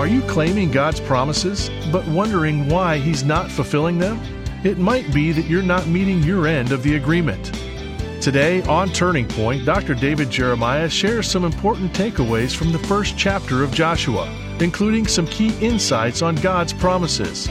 Are 0.00 0.06
you 0.06 0.22
claiming 0.22 0.70
God's 0.70 0.98
promises, 0.98 1.70
but 1.92 2.08
wondering 2.08 2.70
why 2.70 2.96
He's 2.96 3.22
not 3.22 3.50
fulfilling 3.50 3.98
them? 3.98 4.18
It 4.64 4.78
might 4.78 5.12
be 5.12 5.30
that 5.30 5.44
you're 5.44 5.62
not 5.62 5.88
meeting 5.88 6.22
your 6.22 6.46
end 6.46 6.72
of 6.72 6.82
the 6.82 6.96
agreement. 6.96 7.52
Today, 8.22 8.62
on 8.62 8.88
Turning 8.88 9.28
Point, 9.28 9.66
Dr. 9.66 9.94
David 9.94 10.30
Jeremiah 10.30 10.88
shares 10.88 11.30
some 11.30 11.44
important 11.44 11.92
takeaways 11.92 12.56
from 12.56 12.72
the 12.72 12.78
first 12.78 13.18
chapter 13.18 13.62
of 13.62 13.72
Joshua, 13.72 14.34
including 14.58 15.06
some 15.06 15.26
key 15.26 15.54
insights 15.60 16.22
on 16.22 16.34
God's 16.36 16.72
promises. 16.72 17.46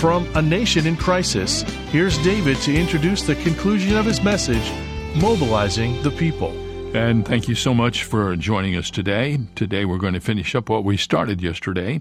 From 0.00 0.26
A 0.34 0.42
Nation 0.42 0.84
in 0.84 0.96
Crisis, 0.96 1.62
here's 1.92 2.18
David 2.24 2.56
to 2.62 2.74
introduce 2.74 3.22
the 3.22 3.36
conclusion 3.36 3.96
of 3.96 4.04
his 4.04 4.20
message 4.20 4.72
Mobilizing 5.14 6.02
the 6.02 6.10
People. 6.10 6.67
And 6.94 7.26
thank 7.26 7.48
you 7.48 7.54
so 7.54 7.74
much 7.74 8.04
for 8.04 8.34
joining 8.34 8.74
us 8.74 8.90
today. 8.90 9.38
Today 9.54 9.84
we're 9.84 9.98
going 9.98 10.14
to 10.14 10.20
finish 10.20 10.54
up 10.54 10.70
what 10.70 10.84
we 10.84 10.96
started 10.96 11.42
yesterday. 11.42 12.00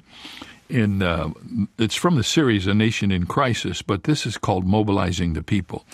In 0.69 1.03
uh, 1.03 1.29
it's 1.77 1.95
from 1.95 2.15
the 2.15 2.23
series 2.23 2.67
A 2.67 2.73
Nation 2.73 3.11
in 3.11 3.25
Crisis, 3.25 3.81
but 3.81 4.05
this 4.05 4.25
is 4.25 4.37
called 4.37 4.65
Mobilizing 4.65 5.33
the 5.33 5.43
People. 5.43 5.85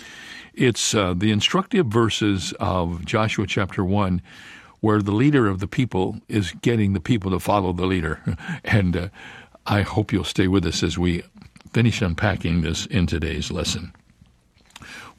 It's 0.53 0.93
uh, 0.93 1.15
the 1.15 1.31
instructive 1.31 1.87
verses 1.87 2.53
of 2.59 3.03
Joshua 3.03 3.47
chapter 3.47 3.83
one, 3.83 4.21
where 4.81 5.01
the 5.01 5.11
leader 5.11 5.47
of 5.47 5.59
the 5.59 5.67
people 5.67 6.19
is 6.27 6.51
getting 6.61 6.93
the 6.93 6.99
people 6.99 7.31
to 7.31 7.39
follow 7.39 7.73
the 7.73 7.87
leader, 7.87 8.21
and 8.63 8.95
uh, 8.95 9.07
I 9.65 9.81
hope 9.81 10.13
you'll 10.13 10.23
stay 10.23 10.47
with 10.47 10.65
us 10.65 10.83
as 10.83 10.99
we 10.99 11.23
finish 11.73 12.01
unpacking 12.01 12.61
this 12.61 12.85
in 12.85 13.07
today's 13.07 13.51
lesson. 13.51 13.91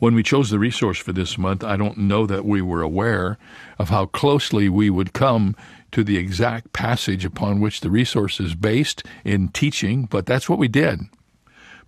When 0.05 0.15
we 0.15 0.23
chose 0.23 0.51
the 0.51 0.59
resource 0.59 0.99
for 0.99 1.15
this 1.15 1.39
month, 1.39 1.65
I 1.65 1.79
don't 1.79 1.97
know 1.97 2.27
that 2.27 2.45
we 2.45 2.61
were 2.61 2.83
aware 2.83 3.39
of 3.79 3.89
how 3.89 4.05
closely 4.05 4.69
we 4.69 4.91
would 4.91 5.15
come 5.15 5.57
to 5.93 6.05
the 6.05 6.19
exact 6.19 6.75
passage 6.75 7.25
upon 7.25 7.59
which 7.59 7.81
the 7.81 7.89
resource 7.89 8.39
is 8.39 8.55
based 8.55 9.03
in 9.25 9.49
teaching, 9.49 10.05
but 10.05 10.27
that's 10.27 10.47
what 10.47 10.59
we 10.59 10.69
did. 10.69 11.01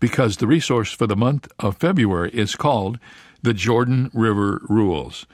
Because 0.01 0.39
the 0.39 0.47
resource 0.47 0.93
for 0.93 1.07
the 1.07 1.15
month 1.15 1.47
of 1.59 1.77
February 1.77 2.31
is 2.33 2.57
called 2.57 2.99
The 3.43 3.53
Jordan 3.53 4.11
River 4.15 4.63
Rules. 4.67 5.27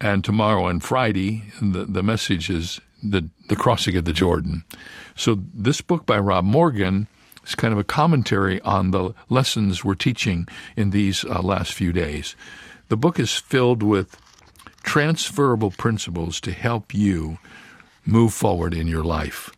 And 0.00 0.22
tomorrow 0.22 0.68
and 0.68 0.84
Friday, 0.84 1.50
the, 1.60 1.84
the 1.84 2.04
message 2.04 2.48
is 2.48 2.80
the, 3.02 3.28
the 3.48 3.56
crossing 3.56 3.96
of 3.96 4.04
the 4.04 4.12
Jordan. 4.12 4.62
So 5.16 5.36
this 5.52 5.80
book 5.80 6.06
by 6.06 6.20
Rob 6.20 6.44
Morgan 6.44 7.08
it's 7.42 7.54
kind 7.54 7.72
of 7.72 7.78
a 7.78 7.84
commentary 7.84 8.60
on 8.62 8.90
the 8.90 9.14
lessons 9.28 9.84
we're 9.84 9.94
teaching 9.94 10.46
in 10.76 10.90
these 10.90 11.24
uh, 11.24 11.40
last 11.42 11.72
few 11.72 11.92
days. 11.92 12.36
The 12.88 12.96
book 12.96 13.18
is 13.18 13.34
filled 13.34 13.82
with 13.82 14.16
transferable 14.82 15.70
principles 15.70 16.40
to 16.40 16.52
help 16.52 16.94
you 16.94 17.38
move 18.04 18.32
forward 18.32 18.74
in 18.74 18.86
your 18.86 19.04
life. 19.04 19.50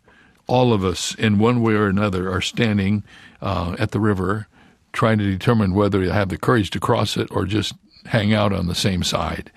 All 0.47 0.73
of 0.73 0.83
us, 0.83 1.15
in 1.15 1.39
one 1.39 1.61
way 1.61 1.73
or 1.73 1.87
another, 1.87 2.31
are 2.31 2.41
standing 2.41 3.03
uh, 3.41 3.75
at 3.79 3.91
the 3.91 3.99
river 3.99 4.47
trying 4.91 5.17
to 5.17 5.25
determine 5.25 5.73
whether 5.73 6.03
to 6.03 6.13
have 6.13 6.29
the 6.29 6.37
courage 6.37 6.69
to 6.69 6.79
cross 6.79 7.17
it 7.17 7.27
or 7.31 7.45
just 7.45 7.73
hang 8.05 8.33
out 8.33 8.53
on 8.53 8.67
the 8.67 8.75
same 8.75 9.03
side. 9.03 9.51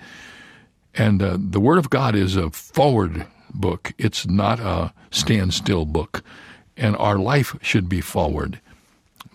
And 0.95 1.23
uh, 1.23 1.37
the 1.39 1.61
Word 1.61 1.79
of 1.79 1.91
God 1.91 2.15
is 2.15 2.37
a 2.37 2.51
forward 2.51 3.27
book, 3.53 3.93
it's 3.99 4.27
not 4.27 4.61
a 4.61 4.93
standstill 5.11 5.85
book 5.85 6.23
and 6.77 6.97
our 6.97 7.19
life 7.19 7.57
should 7.63 7.89
be 7.89 8.01
forward. 8.01 8.61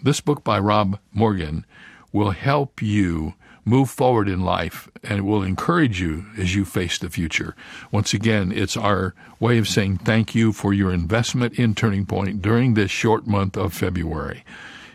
This 0.02 0.22
book 0.22 0.44
by 0.44 0.60
Rob 0.60 1.00
Morgan 1.14 1.66
will 2.12 2.32
help 2.32 2.82
you 2.82 3.36
move 3.64 3.90
forward 3.90 4.28
in 4.28 4.42
life 4.42 4.90
and 5.04 5.20
it 5.20 5.22
will 5.22 5.44
encourage 5.44 6.02
you 6.02 6.26
as 6.38 6.56
you 6.56 6.66
face 6.66 6.98
the 6.98 7.10
future. 7.10 7.56
Once 7.92 8.14
again, 8.14 8.52
it's 8.52 8.76
our 8.76 9.14
way 9.40 9.58
of 9.58 9.68
saying 9.68 9.98
thank 9.98 10.34
you 10.34 10.52
for 10.52 10.74
your 10.74 10.92
investment 10.92 11.54
in 11.60 11.76
Turning 11.76 12.06
Point 12.06 12.42
during 12.42 12.74
this 12.74 12.92
short 12.92 13.28
month 13.28 13.56
of 13.58 13.74
February. 13.74 14.44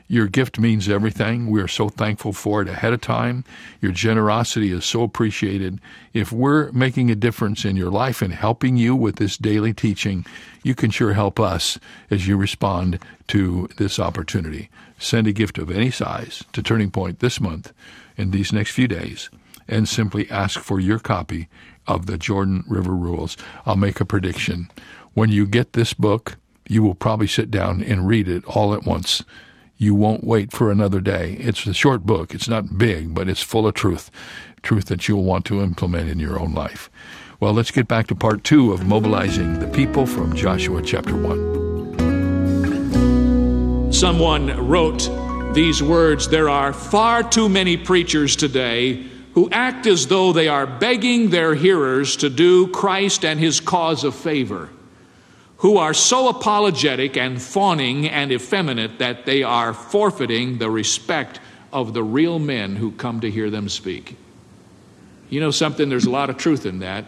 Your 0.09 0.29
gift 0.29 0.59
means 0.61 0.89
everything. 0.89 1.49
We 1.49 1.61
are 1.61 1.69
so 1.69 1.89
thankful 1.89 2.33
for 2.33 2.63
it 2.63 2.69
ahead 2.69 2.93
of 2.93 3.01
time. 3.01 3.45
Your 3.81 3.91
generosity 3.91 4.71
is 4.71 4.85
so 4.85 5.03
appreciated. 5.03 5.81
If 6.13 6.31
we're 6.31 6.71
making 6.71 7.11
a 7.11 7.17
difference 7.17 7.65
in 7.65 7.77
your 7.77 7.91
life 7.91 8.23
and 8.23 8.33
helping 8.33 8.77
you 8.77 8.95
with 8.95 9.17
this 9.17 9.37
daily 9.37 9.75
teaching, 9.75 10.25
you 10.63 10.77
can 10.77 10.91
sure 10.91 11.15
help 11.15 11.41
us 11.41 11.79
as 12.09 12.29
you 12.29 12.37
respond 12.37 13.01
to 13.29 13.69
this 13.79 13.99
opportunity. 13.99 14.71
Send 14.99 15.27
a 15.27 15.33
gift 15.33 15.59
of 15.59 15.71
any 15.71 15.91
size 15.91 16.45
to 16.53 16.63
Turning 16.63 16.93
Point 16.93 17.19
this 17.19 17.41
month 17.41 17.73
in 18.17 18.31
these 18.31 18.53
next 18.53 18.71
few 18.71 18.87
days 18.87 19.29
and 19.67 19.89
simply 19.89 20.31
ask 20.31 20.61
for 20.61 20.79
your 20.79 21.01
copy 21.01 21.49
of 21.89 22.07
the 22.07 22.17
Jordan 22.17 22.63
River 22.69 22.95
Rules. 22.95 23.37
I'll 23.65 23.77
make 23.77 24.01
a 24.01 24.05
prediction. 24.05 24.71
When 25.15 25.31
you 25.31 25.47
get 25.47 25.73
this 25.73 25.95
book, 25.95 26.37
you 26.69 26.85
will 26.85 26.95
probably 26.95 27.27
sit 27.27 27.51
down 27.51 27.83
and 27.83 28.07
read 28.07 28.29
it 28.29 28.45
all 28.45 28.73
at 28.73 28.85
once 28.85 29.25
you 29.79 29.95
won't 29.95 30.25
wait 30.25 30.53
for 30.53 30.71
another 30.71 31.01
day. 31.01 31.37
It's 31.39 31.67
a 31.67 31.75
short 31.75 32.07
book. 32.07 32.35
It's 32.35 32.49
not 32.49 32.79
big, 32.79 33.15
but 33.15 33.29
it's 33.29 33.43
full 33.43 33.67
of 33.67 33.75
truth, 33.75 34.11
truth 34.63 34.87
that 34.87 35.07
you'll 35.09 35.25
want 35.25 35.45
to 35.47 35.63
implement 35.63 36.09
in 36.09 36.19
your 36.19 36.39
own 36.39 36.55
life. 36.55 36.89
Well, 37.41 37.53
let's 37.53 37.71
get 37.71 37.87
back 37.87 38.07
to 38.07 38.15
part 38.15 38.45
two 38.45 38.73
of 38.73 38.87
mobilizing 38.87 39.59
the 39.59 39.69
people 39.69 40.07
from 40.07 40.35
Joshua 40.35 40.81
chapter 40.81 41.15
1. 41.15 43.93
Someone 43.93 44.67
wrote 44.67 45.11
these 45.55 45.83
words 45.83 46.29
There 46.29 46.49
are 46.49 46.73
far 46.73 47.23
too 47.23 47.51
many 47.51 47.77
preachers 47.77 48.37
today 48.37 49.05
who 49.35 49.51
act 49.51 49.87
as 49.87 50.07
though 50.07 50.33
they 50.33 50.49
are 50.49 50.67
begging 50.67 51.29
their 51.29 51.55
hearers 51.55 52.17
to 52.17 52.31
do 52.31 52.69
Christ 52.69 53.23
and 53.25 53.39
his 53.39 53.61
cause 53.61 54.05
a 54.05 54.13
favor 54.13 54.71
who 55.59 55.79
are 55.79 55.95
so 55.95 56.29
apologetic 56.29 57.17
and 57.17 57.41
fawning 57.41 58.09
and 58.09 58.31
effeminate 58.31 58.99
that 58.99 59.25
they 59.25 59.43
are 59.43 59.73
forfeiting 59.73 60.59
the 60.59 60.71
respect 60.71 61.41
of 61.73 61.95
the 61.95 62.03
real 62.03 62.39
men 62.39 62.77
who 62.77 62.93
come 62.93 63.21
to 63.21 63.31
hear 63.31 63.51
them 63.51 63.69
speak. 63.69 64.17
You 65.31 65.41
know 65.41 65.51
something? 65.51 65.89
There's 65.89 66.05
a 66.05 66.11
lot 66.11 66.31
of 66.31 66.37
truth 66.37 66.67
in 66.67 66.81
that. 66.81 67.05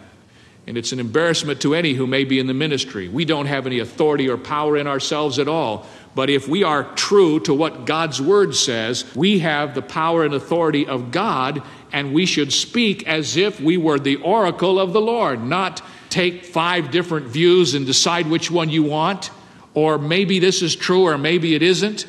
And 0.67 0.77
it's 0.77 0.91
an 0.91 0.99
embarrassment 0.99 1.61
to 1.61 1.73
any 1.73 1.93
who 1.93 2.05
may 2.05 2.25
be 2.25 2.37
in 2.37 2.45
the 2.45 2.53
ministry. 2.53 3.07
We 3.07 3.25
don't 3.25 3.47
have 3.47 3.65
any 3.65 3.79
authority 3.79 4.29
or 4.29 4.37
power 4.37 4.77
in 4.77 4.85
ourselves 4.85 5.39
at 5.39 5.47
all. 5.47 5.87
But 6.13 6.29
if 6.29 6.47
we 6.47 6.63
are 6.63 6.83
true 6.95 7.39
to 7.41 7.53
what 7.53 7.85
God's 7.85 8.21
word 8.21 8.55
says, 8.55 9.05
we 9.15 9.39
have 9.39 9.73
the 9.73 9.81
power 9.81 10.23
and 10.23 10.33
authority 10.33 10.85
of 10.85 11.11
God, 11.11 11.63
and 11.91 12.13
we 12.13 12.25
should 12.25 12.53
speak 12.53 13.07
as 13.07 13.35
if 13.37 13.59
we 13.59 13.77
were 13.77 13.97
the 13.97 14.17
oracle 14.17 14.79
of 14.79 14.93
the 14.93 15.01
Lord, 15.01 15.43
not 15.43 15.81
take 16.09 16.45
five 16.45 16.91
different 16.91 17.27
views 17.27 17.73
and 17.73 17.85
decide 17.85 18.27
which 18.27 18.49
one 18.51 18.69
you 18.69 18.83
want, 18.83 19.31
or 19.73 19.97
maybe 19.97 20.39
this 20.39 20.61
is 20.61 20.75
true 20.75 21.03
or 21.03 21.17
maybe 21.17 21.55
it 21.55 21.61
isn't. 21.61 22.05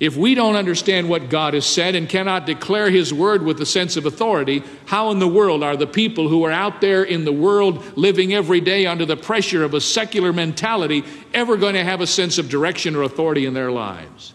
If 0.00 0.16
we 0.16 0.34
don't 0.34 0.56
understand 0.56 1.08
what 1.08 1.30
God 1.30 1.54
has 1.54 1.64
said 1.64 1.94
and 1.94 2.08
cannot 2.08 2.46
declare 2.46 2.90
His 2.90 3.14
word 3.14 3.44
with 3.44 3.60
a 3.60 3.66
sense 3.66 3.96
of 3.96 4.06
authority, 4.06 4.62
how 4.86 5.10
in 5.12 5.20
the 5.20 5.28
world 5.28 5.62
are 5.62 5.76
the 5.76 5.86
people 5.86 6.28
who 6.28 6.44
are 6.44 6.52
out 6.52 6.80
there 6.80 7.04
in 7.04 7.24
the 7.24 7.32
world 7.32 7.96
living 7.96 8.34
every 8.34 8.60
day 8.60 8.86
under 8.86 9.06
the 9.06 9.16
pressure 9.16 9.62
of 9.62 9.72
a 9.72 9.80
secular 9.80 10.32
mentality 10.32 11.04
ever 11.32 11.56
going 11.56 11.74
to 11.74 11.84
have 11.84 12.00
a 12.00 12.06
sense 12.06 12.38
of 12.38 12.48
direction 12.48 12.96
or 12.96 13.02
authority 13.02 13.46
in 13.46 13.54
their 13.54 13.70
lives? 13.70 14.34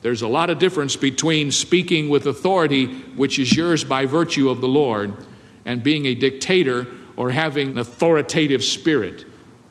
There's 0.00 0.22
a 0.22 0.28
lot 0.28 0.48
of 0.48 0.60
difference 0.60 0.94
between 0.94 1.50
speaking 1.50 2.08
with 2.08 2.26
authority, 2.26 2.86
which 3.16 3.40
is 3.40 3.56
yours 3.56 3.82
by 3.82 4.06
virtue 4.06 4.48
of 4.48 4.60
the 4.60 4.68
Lord, 4.68 5.12
and 5.64 5.82
being 5.82 6.06
a 6.06 6.14
dictator 6.14 6.86
or 7.18 7.30
having 7.32 7.70
an 7.70 7.78
authoritative 7.78 8.62
spirit. 8.62 9.26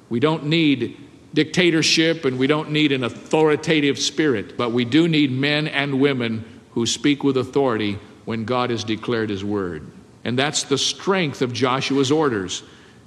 We 0.10 0.20
don't 0.20 0.48
need 0.48 0.98
dictatorship 1.34 2.26
and 2.26 2.38
we 2.38 2.46
don't 2.46 2.72
need 2.72 2.92
an 2.92 3.06
authoritative 3.06 3.98
spirit, 3.98 4.58
but 4.58 4.74
we 4.74 4.84
do 4.84 5.08
need 5.08 5.32
men 5.32 5.70
and 5.70 6.02
women 6.02 6.44
who 6.72 6.86
speak 6.86 7.24
with 7.24 7.38
authority 7.38 8.00
when 8.26 8.44
God 8.44 8.70
has 8.70 8.84
declared 8.84 9.30
his 9.30 9.46
word. 9.46 9.90
And 10.26 10.38
that's 10.38 10.64
the 10.64 10.78
strength 10.78 11.42
of 11.42 11.54
Joshua's 11.54 12.12
orders. 12.12 12.64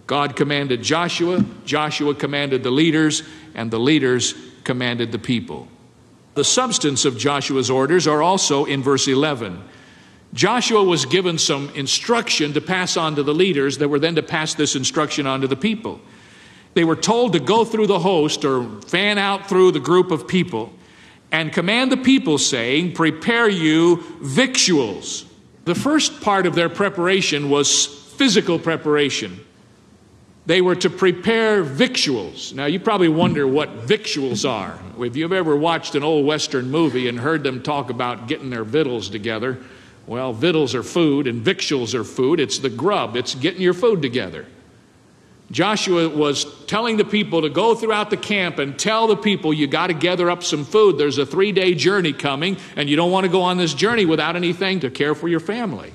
God 0.06 0.36
commanded 0.36 0.82
Joshua, 0.82 1.44
Joshua 1.66 2.14
commanded 2.14 2.62
the 2.62 2.70
leaders, 2.70 3.22
and 3.54 3.70
the 3.70 3.78
leaders 3.78 4.34
commanded 4.64 5.12
the 5.12 5.18
people. 5.18 5.68
The 6.32 6.44
substance 6.44 7.04
of 7.04 7.18
Joshua's 7.18 7.68
orders 7.68 8.06
are 8.06 8.22
also 8.22 8.64
in 8.64 8.82
verse 8.82 9.06
11. 9.06 9.62
Joshua 10.32 10.84
was 10.84 11.06
given 11.06 11.38
some 11.38 11.70
instruction 11.70 12.52
to 12.52 12.60
pass 12.60 12.96
on 12.96 13.16
to 13.16 13.22
the 13.22 13.34
leaders 13.34 13.78
that 13.78 13.88
were 13.88 13.98
then 13.98 14.14
to 14.14 14.22
pass 14.22 14.54
this 14.54 14.76
instruction 14.76 15.26
on 15.26 15.40
to 15.40 15.48
the 15.48 15.56
people. 15.56 16.00
They 16.74 16.84
were 16.84 16.96
told 16.96 17.32
to 17.32 17.40
go 17.40 17.64
through 17.64 17.88
the 17.88 17.98
host 17.98 18.44
or 18.44 18.80
fan 18.82 19.18
out 19.18 19.48
through 19.48 19.72
the 19.72 19.80
group 19.80 20.12
of 20.12 20.28
people 20.28 20.72
and 21.32 21.52
command 21.52 21.92
the 21.92 21.96
people, 21.96 22.38
saying, 22.38 22.92
Prepare 22.92 23.48
you 23.48 24.04
victuals. 24.20 25.24
The 25.64 25.74
first 25.74 26.20
part 26.20 26.46
of 26.46 26.54
their 26.54 26.68
preparation 26.68 27.50
was 27.50 27.86
physical 27.86 28.58
preparation. 28.58 29.40
They 30.46 30.60
were 30.60 30.74
to 30.76 30.90
prepare 30.90 31.62
victuals. 31.62 32.52
Now, 32.52 32.66
you 32.66 32.80
probably 32.80 33.08
wonder 33.08 33.46
what 33.46 33.68
victuals 33.70 34.44
are. 34.44 34.78
If 34.98 35.14
you've 35.14 35.32
ever 35.32 35.54
watched 35.54 35.94
an 35.94 36.02
old 36.02 36.26
Western 36.26 36.70
movie 36.70 37.08
and 37.08 37.18
heard 37.18 37.44
them 37.44 37.62
talk 37.62 37.90
about 37.90 38.26
getting 38.26 38.50
their 38.50 38.64
victuals 38.64 39.08
together, 39.10 39.58
well, 40.10 40.32
victuals 40.32 40.74
are 40.74 40.82
food 40.82 41.28
and 41.28 41.40
victuals 41.40 41.94
are 41.94 42.02
food. 42.02 42.40
It's 42.40 42.58
the 42.58 42.68
grub, 42.68 43.14
it's 43.14 43.36
getting 43.36 43.62
your 43.62 43.74
food 43.74 44.02
together. 44.02 44.44
Joshua 45.52 46.08
was 46.08 46.64
telling 46.66 46.96
the 46.96 47.04
people 47.04 47.42
to 47.42 47.48
go 47.48 47.76
throughout 47.76 48.10
the 48.10 48.16
camp 48.16 48.58
and 48.58 48.76
tell 48.76 49.06
the 49.06 49.14
people 49.14 49.54
you 49.54 49.68
got 49.68 49.86
to 49.86 49.94
gather 49.94 50.28
up 50.28 50.42
some 50.42 50.64
food. 50.64 50.98
There's 50.98 51.18
a 51.18 51.24
three 51.24 51.52
day 51.52 51.74
journey 51.74 52.12
coming, 52.12 52.56
and 52.74 52.90
you 52.90 52.96
don't 52.96 53.12
want 53.12 53.26
to 53.26 53.30
go 53.30 53.42
on 53.42 53.56
this 53.56 53.72
journey 53.72 54.04
without 54.04 54.34
anything 54.34 54.80
to 54.80 54.90
care 54.90 55.14
for 55.14 55.28
your 55.28 55.38
family. 55.38 55.94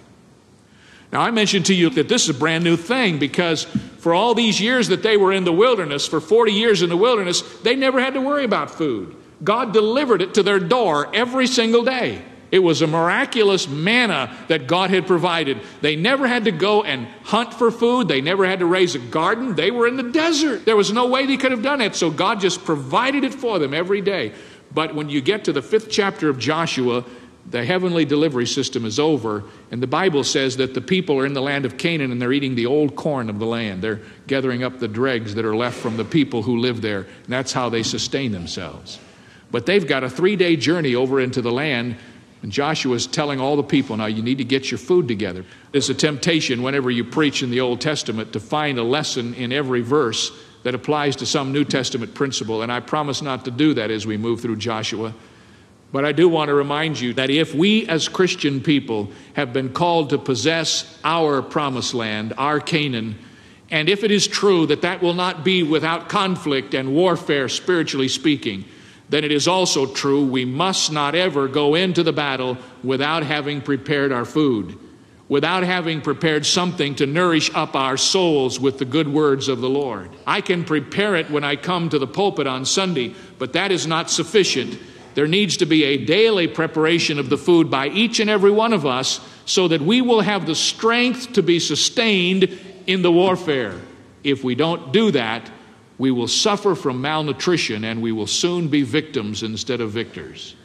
Now, 1.12 1.20
I 1.20 1.32
mentioned 1.32 1.66
to 1.66 1.76
you 1.76 1.90
that 1.90 2.08
this 2.08 2.24
is 2.24 2.30
a 2.30 2.40
brand 2.40 2.64
new 2.64 2.78
thing 2.78 3.20
because 3.20 3.66
for 3.98 4.14
all 4.14 4.34
these 4.34 4.62
years 4.62 4.88
that 4.88 5.04
they 5.04 5.18
were 5.18 5.34
in 5.34 5.44
the 5.44 5.52
wilderness, 5.52 6.08
for 6.08 6.22
40 6.22 6.54
years 6.54 6.82
in 6.82 6.88
the 6.88 6.98
wilderness, 6.98 7.42
they 7.64 7.76
never 7.76 8.00
had 8.00 8.14
to 8.14 8.22
worry 8.22 8.46
about 8.46 8.72
food. 8.72 9.14
God 9.44 9.74
delivered 9.74 10.22
it 10.22 10.36
to 10.36 10.44
their 10.44 10.60
door 10.60 11.14
every 11.14 11.48
single 11.48 11.84
day. 11.84 12.22
It 12.52 12.60
was 12.60 12.82
a 12.82 12.88
miraculous 12.88 13.68
manna 13.68 14.36
that 14.48 14.68
God 14.68 14.90
had 14.90 15.08
provided. 15.08 15.60
They 15.82 15.96
never 15.96 16.28
had 16.28 16.46
to 16.46 16.52
go 16.52 16.84
and 16.84 17.08
hunt 17.24 17.54
for 17.54 17.72
food. 17.72 18.08
They 18.08 18.22
never 18.22 18.46
had 18.46 18.60
to 18.60 18.66
raise 18.66 18.96
a 18.96 19.00
garden. 19.00 19.56
They 19.56 19.72
were 19.72 19.88
in 19.88 19.98
the 19.98 20.04
desert. 20.04 20.66
There 20.66 20.76
was 20.76 20.92
no 20.92 21.08
way 21.08 21.26
they 21.26 21.38
could 21.38 21.52
have 21.52 21.64
done 21.64 21.82
it. 21.82 21.96
So 21.96 22.10
God 22.12 22.40
just 22.40 22.64
provided 22.64 23.24
it 23.24 23.34
for 23.34 23.60
them 23.60 23.74
every 23.74 24.02
day. 24.02 24.34
But 24.74 24.94
when 24.94 25.10
you 25.10 25.22
get 25.22 25.46
to 25.46 25.54
the 25.54 25.62
fifth 25.62 25.90
chapter 25.90 26.30
of 26.30 26.38
Joshua, 26.38 27.04
the 27.50 27.64
heavenly 27.64 28.06
delivery 28.06 28.48
system 28.48 28.86
is 28.86 29.00
over, 29.00 29.44
and 29.70 29.82
the 29.82 29.88
Bible 29.88 30.24
says 30.24 30.58
that 30.58 30.74
the 30.74 30.82
people 30.82 31.20
are 31.20 31.26
in 31.26 31.34
the 31.34 31.42
land 31.42 31.66
of 31.66 31.78
Canaan 31.78 32.12
and 32.12 32.20
they're 32.20 32.34
eating 32.34 32.56
the 32.56 32.66
old 32.66 32.96
corn 32.96 33.30
of 33.30 33.38
the 33.38 33.46
land. 33.46 33.84
They're 33.84 34.02
gathering 34.26 34.64
up 34.64 34.80
the 34.80 34.88
dregs 34.88 35.36
that 35.36 35.46
are 35.46 35.56
left 35.56 35.78
from 35.78 35.96
the 35.96 36.06
people 36.06 36.42
who 36.42 36.58
live 36.58 36.82
there, 36.82 37.02
and 37.02 37.28
that's 37.28 37.54
how 37.54 37.70
they 37.70 37.84
sustain 37.84 38.32
themselves. 38.32 39.00
But 39.52 39.68
they've 39.68 39.86
got 39.86 40.04
a 40.04 40.10
three 40.10 40.36
day 40.36 40.56
journey 40.56 40.96
over 40.96 41.20
into 41.20 41.42
the 41.42 41.52
land 41.52 41.98
and 42.46 42.52
Joshua 42.52 42.94
is 42.94 43.08
telling 43.08 43.40
all 43.40 43.56
the 43.56 43.64
people 43.64 43.98
now, 43.98 44.06
you 44.06 44.22
need 44.22 44.38
to 44.38 44.44
get 44.44 44.70
your 44.70 44.78
food 44.78 45.08
together. 45.08 45.44
There's 45.72 45.90
a 45.90 45.96
temptation 45.96 46.62
whenever 46.62 46.92
you 46.92 47.04
preach 47.04 47.42
in 47.42 47.50
the 47.50 47.62
Old 47.62 47.82
Testament 47.82 48.34
to 48.34 48.40
find 48.40 48.78
a 48.78 48.84
lesson 48.84 49.34
in 49.34 49.52
every 49.52 49.82
verse 49.82 50.32
that 50.62 50.76
applies 50.76 51.16
to 51.16 51.26
some 51.26 51.52
New 51.52 51.64
Testament 51.64 52.14
principle. 52.14 52.62
And 52.62 52.72
I 52.72 52.82
promise 52.82 53.24
not 53.24 53.46
to 53.46 53.52
do 53.52 53.74
that 53.74 53.90
as 53.90 54.06
we 54.06 54.16
move 54.18 54.42
through 54.42 54.58
Joshua. 54.58 55.12
But 55.92 56.06
I 56.06 56.12
do 56.12 56.30
want 56.30 56.50
to 56.50 56.54
remind 56.54 57.00
you 57.00 57.16
that 57.16 57.32
if 57.32 57.56
we 57.56 57.88
as 57.88 58.08
Christian 58.08 58.62
people 58.62 59.10
have 59.34 59.52
been 59.52 59.74
called 59.74 60.12
to 60.12 60.20
possess 60.20 61.00
our 61.04 61.42
promised 61.42 61.96
land, 61.96 62.36
our 62.38 62.60
Canaan, 62.60 63.18
and 63.72 63.90
if 63.90 64.04
it 64.04 64.12
is 64.12 64.28
true 64.28 64.68
that 64.68 64.84
that 64.84 65.02
will 65.02 65.16
not 65.16 65.44
be 65.44 65.64
without 65.64 66.10
conflict 66.10 66.76
and 66.76 66.94
warfare, 66.94 67.50
spiritually 67.50 68.08
speaking, 68.08 68.66
then 69.10 69.24
it 69.24 69.32
is 69.32 69.48
also 69.48 69.86
true 69.86 70.26
we 70.26 70.46
must 70.46 70.92
not 70.92 71.16
ever 71.16 71.48
go 71.48 71.76
into 71.76 72.04
the 72.04 72.14
battle 72.14 72.58
without 72.84 73.24
having 73.24 73.62
prepared 73.62 74.12
our 74.12 74.26
food, 74.26 74.78
without 75.30 75.64
having 75.64 76.02
prepared 76.02 76.46
something 76.46 76.96
to 76.96 77.06
nourish 77.06 77.52
up 77.54 77.76
our 77.76 77.98
souls 77.98 78.60
with 78.60 78.80
the 78.80 78.86
good 78.86 79.08
words 79.08 79.48
of 79.48 79.62
the 79.62 79.70
Lord. 79.70 80.10
I 80.26 80.42
can 80.42 80.64
prepare 80.64 81.16
it 81.16 81.30
when 81.30 81.44
I 81.44 81.56
come 81.56 81.90
to 81.90 82.00
the 82.00 82.08
pulpit 82.08 82.48
on 82.48 82.66
Sunday, 82.66 83.14
but 83.38 83.54
that 83.54 83.72
is 83.72 83.86
not 83.86 84.10
sufficient. 84.10 84.80
There 85.14 85.28
needs 85.28 85.58
to 85.58 85.66
be 85.66 85.86
a 85.86 86.04
daily 86.04 86.48
preparation 86.48 87.20
of 87.20 87.30
the 87.30 87.38
food 87.38 87.72
by 87.72 87.88
each 87.88 88.20
and 88.20 88.30
every 88.30 88.52
one 88.52 88.74
of 88.74 88.86
us 88.86 89.22
so 89.46 89.68
that 89.68 89.82
we 89.82 90.02
will 90.02 90.22
have 90.22 90.46
the 90.46 90.56
strength 90.56 91.34
to 91.34 91.44
be 91.44 91.60
sustained 91.60 92.60
in 92.86 93.02
the 93.02 93.12
warfare. 93.12 93.80
If 94.24 94.44
we 94.44 94.56
don't 94.56 94.92
do 94.92 95.12
that, 95.12 95.50
we 95.98 96.12
will 96.12 96.28
suffer 96.28 96.76
from 96.76 97.02
malnutrition 97.02 97.84
and 97.84 98.02
we 98.02 98.12
will 98.12 98.28
soon 98.28 98.68
be 98.68 98.82
victims 98.82 99.44
instead 99.44 99.82
of 99.82 99.92
victors. 99.92 100.56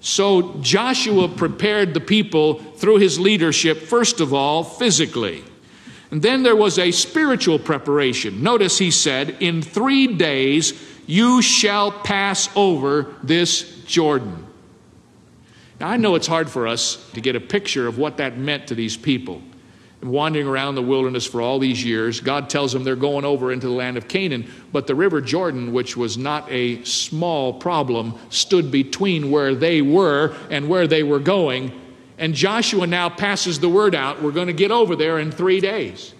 So 0.00 0.54
Joshua 0.60 1.28
prepared 1.28 1.94
the 1.94 2.00
people 2.00 2.54
through 2.54 2.96
his 2.96 3.20
leadership, 3.20 3.78
first 3.78 4.20
of 4.20 4.34
all, 4.34 4.64
physically. 4.64 5.44
And 6.10 6.20
then 6.20 6.42
there 6.42 6.56
was 6.56 6.78
a 6.78 6.90
spiritual 6.90 7.58
preparation. 7.58 8.42
Notice 8.42 8.78
he 8.78 8.90
said, 8.90 9.36
In 9.40 9.62
three 9.62 10.08
days 10.08 10.74
you 11.06 11.40
shall 11.40 11.90
pass 11.90 12.48
over 12.56 13.14
this 13.22 13.84
Jordan. 13.84 14.46
Now, 15.80 15.88
I 15.88 15.96
know 15.96 16.14
it's 16.14 16.26
hard 16.26 16.50
for 16.50 16.66
us 16.66 17.10
to 17.12 17.20
get 17.20 17.34
a 17.34 17.40
picture 17.40 17.86
of 17.86 17.98
what 17.98 18.18
that 18.18 18.38
meant 18.38 18.68
to 18.68 18.74
these 18.74 18.96
people 18.96 19.42
wandering 20.02 20.46
around 20.46 20.74
the 20.74 20.82
wilderness 20.82 21.26
for 21.26 21.40
all 21.40 21.58
these 21.58 21.84
years. 21.84 22.20
God 22.20 22.50
tells 22.50 22.72
them 22.72 22.84
they're 22.84 22.96
going 22.96 23.24
over 23.24 23.52
into 23.52 23.66
the 23.66 23.72
land 23.72 23.96
of 23.96 24.08
Canaan, 24.08 24.50
but 24.72 24.86
the 24.86 24.94
river 24.94 25.20
Jordan, 25.20 25.72
which 25.72 25.96
was 25.96 26.18
not 26.18 26.50
a 26.50 26.82
small 26.84 27.54
problem, 27.54 28.18
stood 28.28 28.70
between 28.70 29.30
where 29.30 29.54
they 29.54 29.82
were 29.82 30.34
and 30.50 30.68
where 30.68 30.86
they 30.86 31.02
were 31.02 31.20
going. 31.20 31.78
And 32.18 32.34
Joshua 32.34 32.86
now 32.86 33.08
passes 33.08 33.60
the 33.60 33.68
word 33.68 33.94
out 33.94 34.22
we're 34.22 34.32
going 34.32 34.48
to 34.48 34.52
get 34.52 34.70
over 34.70 34.96
there 34.96 35.18
in 35.18 35.30
three 35.30 35.60
days. 35.60 36.14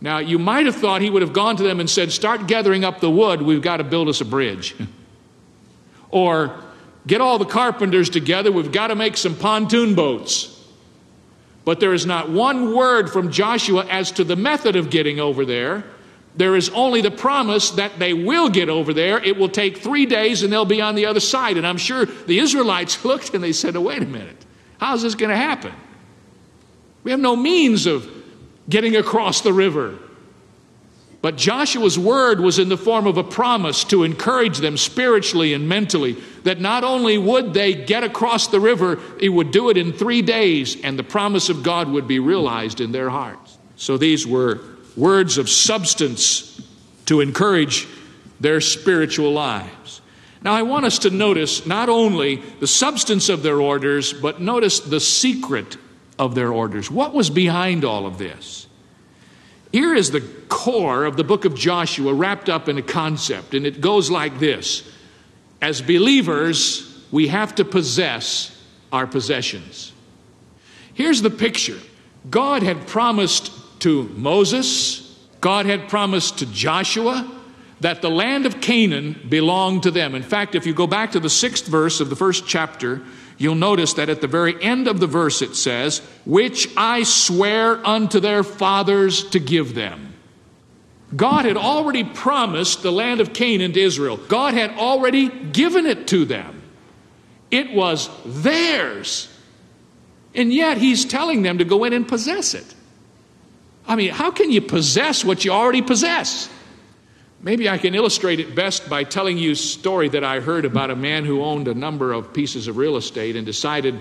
Now, 0.00 0.18
you 0.18 0.38
might 0.38 0.66
have 0.66 0.76
thought 0.76 1.00
he 1.00 1.10
would 1.10 1.22
have 1.22 1.32
gone 1.32 1.56
to 1.56 1.62
them 1.62 1.80
and 1.80 1.88
said, 1.88 2.12
Start 2.12 2.46
gathering 2.46 2.84
up 2.84 3.00
the 3.00 3.10
wood, 3.10 3.42
we've 3.42 3.62
got 3.62 3.78
to 3.78 3.84
build 3.84 4.08
us 4.08 4.20
a 4.20 4.26
bridge. 4.26 4.74
or, 6.10 6.62
Get 7.06 7.20
all 7.20 7.38
the 7.38 7.44
carpenters 7.44 8.10
together, 8.10 8.50
we've 8.50 8.72
got 8.72 8.88
to 8.88 8.96
make 8.96 9.16
some 9.16 9.36
pontoon 9.36 9.94
boats. 9.94 10.52
But 11.66 11.80
there 11.80 11.92
is 11.92 12.06
not 12.06 12.30
one 12.30 12.76
word 12.76 13.10
from 13.10 13.32
Joshua 13.32 13.84
as 13.86 14.12
to 14.12 14.24
the 14.24 14.36
method 14.36 14.76
of 14.76 14.88
getting 14.88 15.18
over 15.18 15.44
there. 15.44 15.84
There 16.36 16.54
is 16.54 16.68
only 16.68 17.00
the 17.00 17.10
promise 17.10 17.70
that 17.72 17.98
they 17.98 18.14
will 18.14 18.48
get 18.48 18.68
over 18.68 18.94
there. 18.94 19.18
It 19.18 19.36
will 19.36 19.48
take 19.48 19.78
three 19.78 20.06
days 20.06 20.44
and 20.44 20.52
they'll 20.52 20.64
be 20.64 20.80
on 20.80 20.94
the 20.94 21.06
other 21.06 21.18
side. 21.18 21.56
And 21.56 21.66
I'm 21.66 21.76
sure 21.76 22.06
the 22.06 22.38
Israelites 22.38 23.04
looked 23.04 23.34
and 23.34 23.42
they 23.42 23.52
said, 23.52 23.74
oh, 23.74 23.80
wait 23.80 24.00
a 24.00 24.06
minute. 24.06 24.46
How's 24.78 25.02
this 25.02 25.16
going 25.16 25.30
to 25.30 25.36
happen? 25.36 25.72
We 27.02 27.10
have 27.10 27.18
no 27.18 27.34
means 27.34 27.86
of 27.86 28.08
getting 28.68 28.94
across 28.94 29.40
the 29.40 29.52
river. 29.52 29.98
But 31.26 31.34
Joshua's 31.34 31.98
word 31.98 32.38
was 32.38 32.60
in 32.60 32.68
the 32.68 32.76
form 32.76 33.08
of 33.08 33.16
a 33.16 33.24
promise 33.24 33.82
to 33.86 34.04
encourage 34.04 34.58
them 34.58 34.76
spiritually 34.76 35.54
and 35.54 35.68
mentally 35.68 36.12
that 36.44 36.60
not 36.60 36.84
only 36.84 37.18
would 37.18 37.52
they 37.52 37.74
get 37.74 38.04
across 38.04 38.46
the 38.46 38.60
river, 38.60 39.00
he 39.18 39.28
would 39.28 39.50
do 39.50 39.68
it 39.68 39.76
in 39.76 39.92
three 39.92 40.22
days, 40.22 40.80
and 40.84 40.96
the 40.96 41.02
promise 41.02 41.48
of 41.48 41.64
God 41.64 41.88
would 41.88 42.06
be 42.06 42.20
realized 42.20 42.80
in 42.80 42.92
their 42.92 43.10
hearts. 43.10 43.58
So 43.74 43.98
these 43.98 44.24
were 44.24 44.60
words 44.96 45.36
of 45.36 45.50
substance 45.50 46.62
to 47.06 47.20
encourage 47.20 47.88
their 48.38 48.60
spiritual 48.60 49.32
lives. 49.32 50.00
Now, 50.42 50.52
I 50.52 50.62
want 50.62 50.86
us 50.86 51.00
to 51.00 51.10
notice 51.10 51.66
not 51.66 51.88
only 51.88 52.36
the 52.60 52.68
substance 52.68 53.28
of 53.28 53.42
their 53.42 53.60
orders, 53.60 54.12
but 54.12 54.40
notice 54.40 54.78
the 54.78 55.00
secret 55.00 55.76
of 56.20 56.36
their 56.36 56.52
orders. 56.52 56.88
What 56.88 57.14
was 57.14 57.30
behind 57.30 57.84
all 57.84 58.06
of 58.06 58.16
this? 58.16 58.68
Here 59.72 59.94
is 59.94 60.10
the 60.10 60.22
core 60.48 61.04
of 61.04 61.16
the 61.16 61.24
book 61.24 61.44
of 61.44 61.54
Joshua 61.54 62.14
wrapped 62.14 62.48
up 62.48 62.68
in 62.68 62.78
a 62.78 62.82
concept, 62.82 63.54
and 63.54 63.66
it 63.66 63.80
goes 63.80 64.10
like 64.10 64.38
this 64.38 64.88
As 65.60 65.82
believers, 65.82 67.04
we 67.10 67.28
have 67.28 67.54
to 67.56 67.64
possess 67.64 68.52
our 68.92 69.06
possessions. 69.06 69.92
Here's 70.94 71.22
the 71.22 71.30
picture 71.30 71.78
God 72.30 72.62
had 72.62 72.86
promised 72.86 73.52
to 73.80 74.04
Moses, 74.14 75.14
God 75.40 75.66
had 75.66 75.88
promised 75.88 76.38
to 76.38 76.46
Joshua 76.46 77.30
that 77.80 78.00
the 78.00 78.10
land 78.10 78.46
of 78.46 78.60
Canaan 78.60 79.20
belonged 79.28 79.82
to 79.82 79.90
them. 79.90 80.14
In 80.14 80.22
fact, 80.22 80.54
if 80.54 80.66
you 80.66 80.72
go 80.72 80.86
back 80.86 81.12
to 81.12 81.20
the 81.20 81.28
sixth 81.28 81.66
verse 81.66 82.00
of 82.00 82.08
the 82.08 82.16
first 82.16 82.46
chapter, 82.46 83.02
you'll 83.38 83.54
notice 83.54 83.94
that 83.94 84.08
at 84.08 84.20
the 84.20 84.26
very 84.26 84.62
end 84.62 84.88
of 84.88 85.00
the 85.00 85.06
verse 85.06 85.42
it 85.42 85.56
says, 85.56 86.00
Which 86.24 86.68
I 86.76 87.02
swear 87.02 87.84
unto 87.86 88.20
their 88.20 88.42
fathers 88.42 89.28
to 89.30 89.38
give 89.38 89.74
them. 89.74 90.14
God 91.14 91.44
had 91.44 91.56
already 91.56 92.04
promised 92.04 92.82
the 92.82 92.90
land 92.90 93.20
of 93.20 93.32
Canaan 93.32 93.72
to 93.74 93.80
Israel, 93.80 94.16
God 94.16 94.54
had 94.54 94.72
already 94.72 95.28
given 95.28 95.86
it 95.86 96.08
to 96.08 96.24
them. 96.24 96.62
It 97.50 97.72
was 97.72 98.10
theirs. 98.24 99.32
And 100.34 100.52
yet 100.52 100.78
he's 100.78 101.04
telling 101.04 101.42
them 101.42 101.58
to 101.58 101.64
go 101.64 101.84
in 101.84 101.92
and 101.92 102.06
possess 102.06 102.54
it. 102.54 102.74
I 103.86 103.96
mean, 103.96 104.10
how 104.10 104.30
can 104.30 104.50
you 104.50 104.60
possess 104.60 105.24
what 105.24 105.44
you 105.44 105.52
already 105.52 105.80
possess? 105.80 106.50
Maybe 107.46 107.68
I 107.68 107.78
can 107.78 107.94
illustrate 107.94 108.40
it 108.40 108.56
best 108.56 108.90
by 108.90 109.04
telling 109.04 109.38
you 109.38 109.52
a 109.52 109.54
story 109.54 110.08
that 110.08 110.24
I 110.24 110.40
heard 110.40 110.64
about 110.64 110.90
a 110.90 110.96
man 110.96 111.24
who 111.24 111.44
owned 111.44 111.68
a 111.68 111.74
number 111.74 112.12
of 112.12 112.34
pieces 112.34 112.66
of 112.66 112.76
real 112.76 112.96
estate 112.96 113.36
and 113.36 113.46
decided 113.46 114.00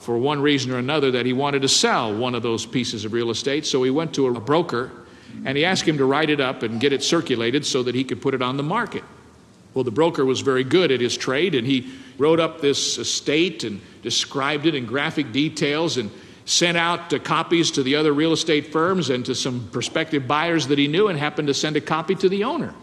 for 0.00 0.18
one 0.18 0.42
reason 0.42 0.72
or 0.72 0.78
another 0.78 1.12
that 1.12 1.24
he 1.24 1.32
wanted 1.32 1.62
to 1.62 1.68
sell 1.68 2.12
one 2.12 2.34
of 2.34 2.42
those 2.42 2.66
pieces 2.66 3.04
of 3.04 3.12
real 3.12 3.30
estate. 3.30 3.64
So 3.64 3.84
he 3.84 3.90
went 3.90 4.12
to 4.14 4.26
a 4.26 4.40
broker 4.40 4.90
and 5.44 5.56
he 5.56 5.64
asked 5.64 5.84
him 5.84 5.98
to 5.98 6.04
write 6.04 6.30
it 6.30 6.40
up 6.40 6.64
and 6.64 6.80
get 6.80 6.92
it 6.92 7.04
circulated 7.04 7.64
so 7.64 7.84
that 7.84 7.94
he 7.94 8.02
could 8.02 8.20
put 8.20 8.34
it 8.34 8.42
on 8.42 8.56
the 8.56 8.64
market. 8.64 9.04
Well, 9.72 9.84
the 9.84 9.92
broker 9.92 10.24
was 10.24 10.40
very 10.40 10.64
good 10.64 10.90
at 10.90 11.00
his 11.00 11.16
trade 11.16 11.54
and 11.54 11.64
he 11.64 11.92
wrote 12.18 12.40
up 12.40 12.60
this 12.60 12.98
estate 12.98 13.62
and 13.62 13.80
described 14.02 14.66
it 14.66 14.74
in 14.74 14.84
graphic 14.84 15.30
details 15.30 15.96
and 15.96 16.10
sent 16.44 16.76
out 16.76 17.12
copies 17.24 17.70
to 17.72 17.82
the 17.82 17.96
other 17.96 18.12
real 18.12 18.32
estate 18.32 18.72
firms 18.72 19.10
and 19.10 19.24
to 19.26 19.34
some 19.34 19.68
prospective 19.70 20.26
buyers 20.26 20.66
that 20.68 20.78
he 20.78 20.88
knew 20.88 21.08
and 21.08 21.18
happened 21.18 21.48
to 21.48 21.54
send 21.54 21.76
a 21.76 21.80
copy 21.80 22.14
to 22.14 22.28
the 22.28 22.44
owner. 22.44 22.74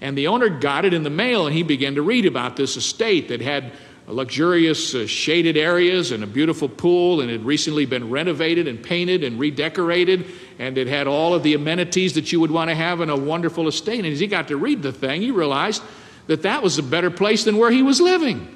And 0.00 0.16
the 0.16 0.26
owner 0.28 0.48
got 0.48 0.84
it 0.84 0.94
in 0.94 1.02
the 1.02 1.10
mail 1.10 1.46
and 1.46 1.54
he 1.54 1.62
began 1.62 1.94
to 1.94 2.02
read 2.02 2.26
about 2.26 2.56
this 2.56 2.76
estate 2.76 3.28
that 3.28 3.40
had 3.40 3.72
luxurious 4.06 4.94
uh, 4.94 5.06
shaded 5.06 5.56
areas 5.56 6.12
and 6.12 6.22
a 6.22 6.26
beautiful 6.26 6.68
pool 6.68 7.20
and 7.20 7.30
had 7.30 7.44
recently 7.44 7.86
been 7.86 8.08
renovated 8.08 8.68
and 8.68 8.80
painted 8.80 9.24
and 9.24 9.40
redecorated 9.40 10.26
and 10.58 10.78
it 10.78 10.86
had 10.86 11.08
all 11.08 11.34
of 11.34 11.42
the 11.42 11.54
amenities 11.54 12.14
that 12.14 12.30
you 12.30 12.38
would 12.38 12.50
want 12.50 12.70
to 12.70 12.74
have 12.74 13.00
in 13.00 13.10
a 13.10 13.16
wonderful 13.16 13.66
estate. 13.66 13.98
And 13.98 14.06
as 14.06 14.20
he 14.20 14.26
got 14.26 14.48
to 14.48 14.56
read 14.56 14.82
the 14.82 14.92
thing, 14.92 15.22
he 15.22 15.32
realized 15.32 15.82
that 16.28 16.42
that 16.42 16.62
was 16.62 16.78
a 16.78 16.82
better 16.82 17.10
place 17.10 17.44
than 17.44 17.56
where 17.56 17.70
he 17.70 17.82
was 17.82 18.00
living. 18.00 18.52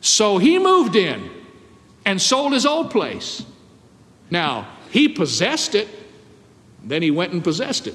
So 0.00 0.38
he 0.38 0.58
moved 0.58 0.96
in 0.96 1.28
and 2.04 2.20
sold 2.20 2.52
his 2.52 2.66
old 2.66 2.90
place. 2.90 3.44
Now, 4.30 4.68
he 4.90 5.08
possessed 5.08 5.74
it, 5.74 5.88
then 6.82 7.02
he 7.02 7.10
went 7.10 7.32
and 7.32 7.42
possessed 7.42 7.86
it. 7.86 7.94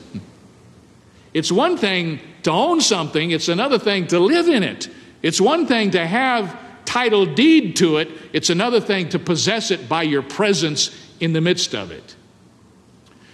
It's 1.33 1.51
one 1.51 1.77
thing 1.77 2.19
to 2.43 2.51
own 2.51 2.81
something, 2.81 3.31
it's 3.31 3.49
another 3.49 3.79
thing 3.79 4.07
to 4.07 4.19
live 4.19 4.47
in 4.47 4.63
it. 4.63 4.89
It's 5.21 5.41
one 5.41 5.65
thing 5.65 5.91
to 5.91 6.05
have 6.05 6.57
title 6.85 7.25
deed 7.25 7.75
to 7.77 7.97
it, 7.97 8.09
it's 8.33 8.49
another 8.49 8.79
thing 8.79 9.09
to 9.09 9.19
possess 9.19 9.71
it 9.71 9.89
by 9.89 10.03
your 10.03 10.21
presence 10.21 10.95
in 11.19 11.33
the 11.33 11.41
midst 11.41 11.75
of 11.75 11.91
it. 11.91 12.15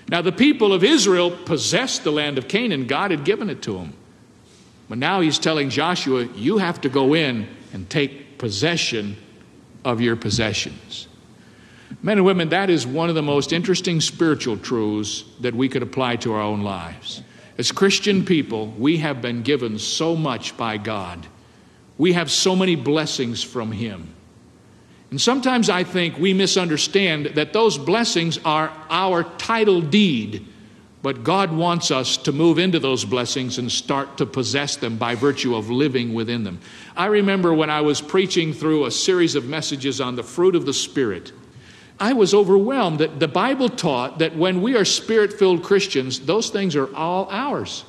Now, 0.10 0.22
the 0.22 0.32
people 0.32 0.74
of 0.74 0.84
Israel 0.84 1.32
possessed 1.32 2.04
the 2.04 2.12
land 2.12 2.38
of 2.38 2.48
Canaan, 2.48 2.88
God 2.88 3.12
had 3.12 3.24
given 3.24 3.50
it 3.50 3.62
to 3.64 3.74
them. 3.74 3.94
But 4.90 4.98
now 4.98 5.22
he's 5.22 5.40
telling 5.40 5.70
Joshua, 5.70 6.26
you 6.36 6.58
have 6.58 6.82
to 6.82 6.90
go 6.90 7.14
in 7.14 7.48
and 7.72 7.90
take 7.90 8.38
possession 8.38 9.18
of 9.86 10.02
your 10.02 10.16
possessions. 10.16 11.08
Men 12.02 12.18
and 12.18 12.26
women, 12.26 12.50
that 12.50 12.70
is 12.70 12.88
one 12.88 13.10
of 13.10 13.16
the 13.16 13.22
most 13.22 13.54
interesting 13.54 14.02
spiritual 14.02 14.58
truths 14.58 15.24
that 15.42 15.54
we 15.54 15.70
could 15.70 15.84
apply 15.84 16.18
to 16.18 16.34
our 16.34 16.42
own 16.42 16.62
lives. 16.62 17.22
As 17.58 17.72
Christian 17.72 18.26
people, 18.26 18.68
we 18.68 18.98
have 18.98 19.22
been 19.22 19.44
given 19.44 19.78
so 19.78 20.16
much 20.16 20.58
by 20.58 20.78
God. 20.78 21.26
We 21.98 22.14
have 22.14 22.32
so 22.32 22.56
many 22.56 22.76
blessings 22.76 23.44
from 23.44 23.72
Him. 23.72 24.14
And 25.12 25.22
sometimes 25.22 25.70
I 25.70 25.84
think 25.84 26.18
we 26.18 26.34
misunderstand 26.34 27.28
that 27.36 27.54
those 27.54 27.78
blessings 27.78 28.40
are 28.44 28.72
our 28.90 29.24
title 29.24 29.80
deed, 29.80 30.48
but 31.04 31.26
God 31.26 31.52
wants 31.52 31.92
us 31.92 32.16
to 32.16 32.32
move 32.32 32.58
into 32.58 32.80
those 32.80 33.04
blessings 33.04 33.58
and 33.58 33.70
start 33.70 34.18
to 34.18 34.26
possess 34.26 34.78
them 34.78 34.96
by 34.98 35.16
virtue 35.16 35.54
of 35.54 35.70
living 35.70 36.14
within 36.14 36.46
them. 36.46 36.62
I 36.96 37.08
remember 37.08 37.54
when 37.54 37.70
I 37.70 37.82
was 37.82 38.00
preaching 38.00 38.54
through 38.54 38.86
a 38.86 38.92
series 38.92 39.36
of 39.36 39.46
messages 39.46 40.00
on 40.00 40.16
the 40.16 40.24
fruit 40.24 40.56
of 40.56 40.66
the 40.66 40.74
Spirit. 40.74 41.34
I 42.00 42.14
was 42.14 42.34
overwhelmed 42.34 43.00
that 43.00 43.20
the 43.20 43.28
Bible 43.28 43.68
taught 43.68 44.20
that 44.20 44.38
when 44.38 44.62
we 44.62 44.78
are 44.78 44.86
spirit 44.86 45.34
filled 45.34 45.62
Christians, 45.62 46.22
those 46.22 46.50
things 46.50 46.74
are 46.74 46.94
all 46.96 47.28
ours. 47.30 47.84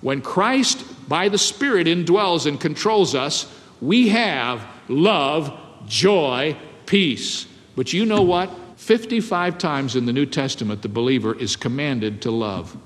When 0.00 0.22
Christ, 0.22 1.08
by 1.08 1.28
the 1.28 1.38
Spirit, 1.38 1.86
indwells 1.86 2.46
and 2.46 2.58
controls 2.58 3.14
us, 3.14 3.46
we 3.82 4.08
have 4.08 4.66
love, 4.88 5.52
joy, 5.86 6.56
peace. 6.86 7.46
But 7.76 7.92
you 7.92 8.06
know 8.06 8.22
what? 8.22 8.50
55 8.86 9.58
times 9.58 9.96
in 9.96 10.06
the 10.06 10.12
New 10.12 10.26
Testament, 10.26 10.80
the 10.80 10.88
believer 10.88 11.36
is 11.36 11.56
commanded 11.56 12.22
to 12.22 12.30
love. 12.30 12.76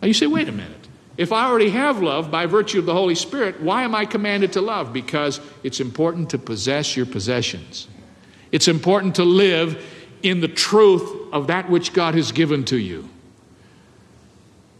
Now 0.00 0.08
you 0.08 0.14
say, 0.14 0.26
wait 0.26 0.48
a 0.48 0.52
minute. 0.52 0.88
If 1.18 1.30
I 1.30 1.44
already 1.44 1.68
have 1.68 2.00
love 2.00 2.30
by 2.30 2.46
virtue 2.46 2.78
of 2.78 2.86
the 2.86 2.94
Holy 2.94 3.14
Spirit, 3.14 3.60
why 3.60 3.82
am 3.82 3.94
I 3.94 4.06
commanded 4.06 4.54
to 4.54 4.62
love? 4.62 4.94
Because 4.94 5.38
it's 5.62 5.78
important 5.78 6.30
to 6.30 6.38
possess 6.38 6.96
your 6.96 7.04
possessions. 7.04 7.86
It's 8.50 8.66
important 8.66 9.16
to 9.16 9.24
live 9.24 9.84
in 10.22 10.40
the 10.40 10.48
truth 10.48 11.30
of 11.34 11.48
that 11.48 11.68
which 11.68 11.92
God 11.92 12.14
has 12.14 12.32
given 12.32 12.64
to 12.64 12.78
you. 12.78 13.06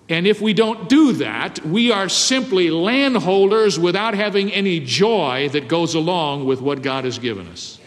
And 0.09 0.26
if 0.26 0.40
we 0.40 0.54
don't 0.54 0.88
do 0.88 1.12
that, 1.12 1.62
we 1.66 1.92
are 1.92 2.09
simply 2.09 2.70
landholders 2.70 3.78
without 3.78 4.14
having 4.14 4.50
any 4.50 4.80
joy 4.80 5.50
that 5.50 5.68
goes 5.68 5.94
along 5.94 6.47
with 6.47 6.62
what 6.62 6.80
God 6.80 7.04
has 7.04 7.18
given 7.18 7.47
us. 7.47 7.78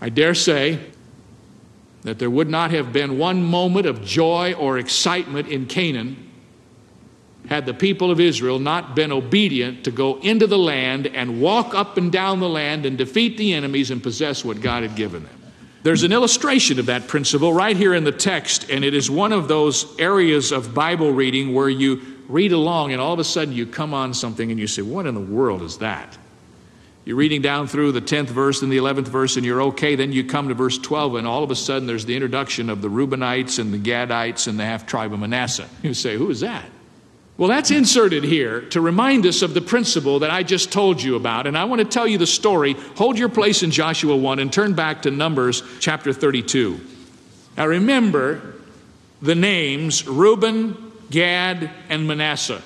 I 0.00 0.08
dare 0.08 0.34
say 0.34 0.80
that 2.06 2.20
there 2.20 2.30
would 2.30 2.48
not 2.48 2.70
have 2.70 2.92
been 2.92 3.18
one 3.18 3.42
moment 3.42 3.84
of 3.84 4.04
joy 4.04 4.52
or 4.52 4.78
excitement 4.78 5.48
in 5.48 5.66
Canaan 5.66 6.30
had 7.48 7.66
the 7.66 7.74
people 7.74 8.12
of 8.12 8.20
Israel 8.20 8.60
not 8.60 8.94
been 8.94 9.10
obedient 9.10 9.82
to 9.82 9.90
go 9.90 10.20
into 10.20 10.46
the 10.46 10.56
land 10.56 11.08
and 11.08 11.40
walk 11.40 11.74
up 11.74 11.96
and 11.96 12.12
down 12.12 12.38
the 12.38 12.48
land 12.48 12.86
and 12.86 12.96
defeat 12.96 13.36
the 13.36 13.52
enemies 13.54 13.90
and 13.90 14.04
possess 14.04 14.44
what 14.44 14.60
God 14.60 14.84
had 14.84 14.94
given 14.94 15.24
them. 15.24 15.52
There's 15.82 16.04
an 16.04 16.12
illustration 16.12 16.78
of 16.78 16.86
that 16.86 17.08
principle 17.08 17.52
right 17.52 17.76
here 17.76 17.92
in 17.92 18.04
the 18.04 18.12
text, 18.12 18.70
and 18.70 18.84
it 18.84 18.94
is 18.94 19.10
one 19.10 19.32
of 19.32 19.48
those 19.48 19.98
areas 19.98 20.52
of 20.52 20.74
Bible 20.74 21.10
reading 21.10 21.54
where 21.54 21.68
you 21.68 22.00
read 22.28 22.52
along 22.52 22.92
and 22.92 23.00
all 23.00 23.14
of 23.14 23.18
a 23.18 23.24
sudden 23.24 23.52
you 23.52 23.66
come 23.66 23.92
on 23.92 24.14
something 24.14 24.52
and 24.52 24.60
you 24.60 24.68
say, 24.68 24.82
What 24.82 25.06
in 25.06 25.14
the 25.14 25.20
world 25.20 25.62
is 25.62 25.78
that? 25.78 26.16
You're 27.06 27.16
reading 27.16 27.40
down 27.40 27.68
through 27.68 27.92
the 27.92 28.02
10th 28.02 28.26
verse 28.26 28.62
and 28.62 28.72
the 28.72 28.78
11th 28.78 29.06
verse, 29.06 29.36
and 29.36 29.46
you're 29.46 29.62
okay. 29.62 29.94
Then 29.94 30.10
you 30.10 30.24
come 30.24 30.48
to 30.48 30.54
verse 30.54 30.76
12, 30.76 31.14
and 31.14 31.26
all 31.26 31.44
of 31.44 31.52
a 31.52 31.54
sudden 31.54 31.86
there's 31.86 32.04
the 32.04 32.16
introduction 32.16 32.68
of 32.68 32.82
the 32.82 32.88
Reubenites 32.88 33.60
and 33.60 33.72
the 33.72 33.78
Gadites 33.78 34.48
and 34.48 34.58
the 34.58 34.64
half 34.64 34.86
tribe 34.86 35.12
of 35.12 35.20
Manasseh. 35.20 35.68
You 35.82 35.94
say, 35.94 36.16
Who 36.16 36.28
is 36.30 36.40
that? 36.40 36.64
Well, 37.38 37.48
that's 37.48 37.70
inserted 37.70 38.24
here 38.24 38.62
to 38.70 38.80
remind 38.80 39.24
us 39.24 39.42
of 39.42 39.54
the 39.54 39.60
principle 39.60 40.18
that 40.20 40.30
I 40.30 40.42
just 40.42 40.72
told 40.72 41.00
you 41.00 41.14
about. 41.14 41.46
And 41.46 41.56
I 41.56 41.66
want 41.66 41.80
to 41.80 41.84
tell 41.84 42.08
you 42.08 42.18
the 42.18 42.26
story. 42.26 42.72
Hold 42.96 43.18
your 43.18 43.28
place 43.28 43.62
in 43.62 43.70
Joshua 43.70 44.16
1 44.16 44.40
and 44.40 44.52
turn 44.52 44.74
back 44.74 45.02
to 45.02 45.12
Numbers 45.12 45.62
chapter 45.78 46.12
32. 46.12 46.80
Now 47.56 47.68
remember 47.68 48.54
the 49.22 49.36
names 49.36 50.08
Reuben, 50.08 50.92
Gad, 51.08 51.70
and 51.88 52.08
Manasseh. 52.08 52.62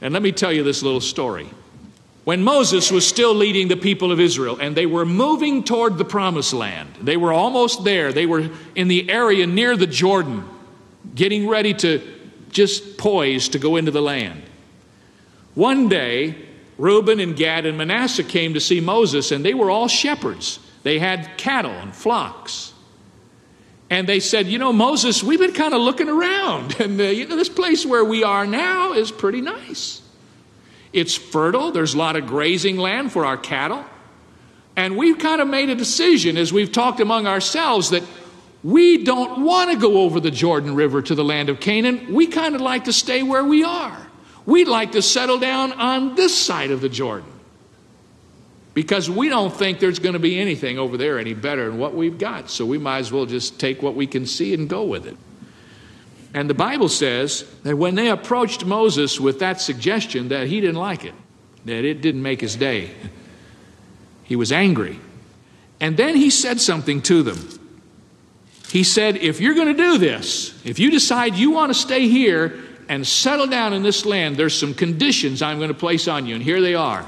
And 0.00 0.12
let 0.12 0.22
me 0.22 0.32
tell 0.32 0.52
you 0.52 0.64
this 0.64 0.82
little 0.82 1.00
story. 1.00 1.48
When 2.26 2.42
Moses 2.42 2.90
was 2.90 3.06
still 3.06 3.36
leading 3.36 3.68
the 3.68 3.76
people 3.76 4.10
of 4.10 4.18
Israel 4.18 4.58
and 4.60 4.76
they 4.76 4.84
were 4.84 5.06
moving 5.06 5.62
toward 5.62 5.96
the 5.96 6.04
promised 6.04 6.52
land, 6.52 6.92
they 7.00 7.16
were 7.16 7.32
almost 7.32 7.84
there. 7.84 8.12
They 8.12 8.26
were 8.26 8.50
in 8.74 8.88
the 8.88 9.08
area 9.08 9.46
near 9.46 9.76
the 9.76 9.86
Jordan, 9.86 10.44
getting 11.14 11.46
ready 11.46 11.72
to 11.74 12.02
just 12.50 12.98
poised 12.98 13.52
to 13.52 13.60
go 13.60 13.76
into 13.76 13.92
the 13.92 14.02
land. 14.02 14.42
One 15.54 15.88
day, 15.88 16.34
Reuben 16.78 17.20
and 17.20 17.36
Gad 17.36 17.64
and 17.64 17.78
Manasseh 17.78 18.24
came 18.24 18.54
to 18.54 18.60
see 18.60 18.80
Moses, 18.80 19.30
and 19.30 19.44
they 19.44 19.54
were 19.54 19.70
all 19.70 19.86
shepherds. 19.86 20.58
They 20.82 20.98
had 20.98 21.38
cattle 21.38 21.70
and 21.70 21.94
flocks. 21.94 22.72
And 23.88 24.08
they 24.08 24.18
said, 24.18 24.48
You 24.48 24.58
know, 24.58 24.72
Moses, 24.72 25.22
we've 25.22 25.38
been 25.38 25.52
kind 25.52 25.74
of 25.74 25.80
looking 25.80 26.08
around, 26.08 26.74
and 26.80 27.00
uh, 27.00 27.04
you 27.04 27.28
know, 27.28 27.36
this 27.36 27.48
place 27.48 27.86
where 27.86 28.04
we 28.04 28.24
are 28.24 28.48
now 28.48 28.94
is 28.94 29.12
pretty 29.12 29.42
nice. 29.42 30.02
It's 30.96 31.14
fertile, 31.14 31.72
there's 31.72 31.92
a 31.92 31.98
lot 31.98 32.16
of 32.16 32.26
grazing 32.26 32.78
land 32.78 33.12
for 33.12 33.26
our 33.26 33.36
cattle. 33.36 33.84
And 34.76 34.96
we've 34.96 35.18
kind 35.18 35.42
of 35.42 35.46
made 35.46 35.68
a 35.68 35.74
decision 35.74 36.38
as 36.38 36.54
we've 36.54 36.72
talked 36.72 37.00
among 37.00 37.26
ourselves 37.26 37.90
that 37.90 38.02
we 38.64 39.04
don't 39.04 39.44
want 39.44 39.70
to 39.70 39.76
go 39.76 39.98
over 39.98 40.20
the 40.20 40.30
Jordan 40.30 40.74
River 40.74 41.02
to 41.02 41.14
the 41.14 41.22
land 41.22 41.50
of 41.50 41.60
Canaan. 41.60 42.14
We 42.14 42.28
kind 42.28 42.54
of 42.54 42.62
like 42.62 42.84
to 42.84 42.94
stay 42.94 43.22
where 43.22 43.44
we 43.44 43.62
are. 43.62 44.06
We'd 44.46 44.68
like 44.68 44.92
to 44.92 45.02
settle 45.02 45.38
down 45.38 45.72
on 45.72 46.14
this 46.14 46.34
side 46.34 46.70
of 46.70 46.80
the 46.80 46.88
Jordan 46.88 47.30
because 48.72 49.10
we 49.10 49.28
don't 49.28 49.54
think 49.54 49.80
there's 49.80 49.98
going 49.98 50.14
to 50.14 50.18
be 50.18 50.38
anything 50.40 50.78
over 50.78 50.96
there 50.96 51.18
any 51.18 51.34
better 51.34 51.68
than 51.68 51.78
what 51.78 51.94
we've 51.94 52.16
got. 52.18 52.48
So 52.48 52.64
we 52.64 52.78
might 52.78 53.00
as 53.00 53.12
well 53.12 53.26
just 53.26 53.60
take 53.60 53.82
what 53.82 53.96
we 53.96 54.06
can 54.06 54.24
see 54.24 54.54
and 54.54 54.66
go 54.66 54.84
with 54.84 55.06
it. 55.06 55.18
And 56.34 56.50
the 56.50 56.54
Bible 56.54 56.88
says 56.88 57.44
that 57.62 57.76
when 57.76 57.94
they 57.94 58.08
approached 58.08 58.64
Moses 58.64 59.18
with 59.18 59.38
that 59.38 59.60
suggestion, 59.60 60.28
that 60.28 60.48
he 60.48 60.60
didn't 60.60 60.76
like 60.76 61.04
it, 61.04 61.14
that 61.64 61.84
it 61.84 62.00
didn't 62.00 62.22
make 62.22 62.40
his 62.40 62.56
day. 62.56 62.90
He 64.24 64.36
was 64.36 64.52
angry. 64.52 64.98
And 65.80 65.96
then 65.96 66.16
he 66.16 66.30
said 66.30 66.60
something 66.60 67.02
to 67.02 67.22
them. 67.22 67.48
He 68.70 68.82
said, 68.82 69.16
If 69.16 69.40
you're 69.40 69.54
going 69.54 69.74
to 69.74 69.82
do 69.82 69.98
this, 69.98 70.58
if 70.64 70.78
you 70.78 70.90
decide 70.90 71.34
you 71.34 71.50
want 71.50 71.70
to 71.70 71.78
stay 71.78 72.08
here 72.08 72.58
and 72.88 73.06
settle 73.06 73.46
down 73.46 73.72
in 73.72 73.82
this 73.82 74.04
land, 74.04 74.36
there's 74.36 74.58
some 74.58 74.74
conditions 74.74 75.42
I'm 75.42 75.58
going 75.58 75.68
to 75.68 75.74
place 75.74 76.08
on 76.08 76.26
you, 76.26 76.34
and 76.34 76.42
here 76.42 76.60
they 76.60 76.74
are. 76.74 77.06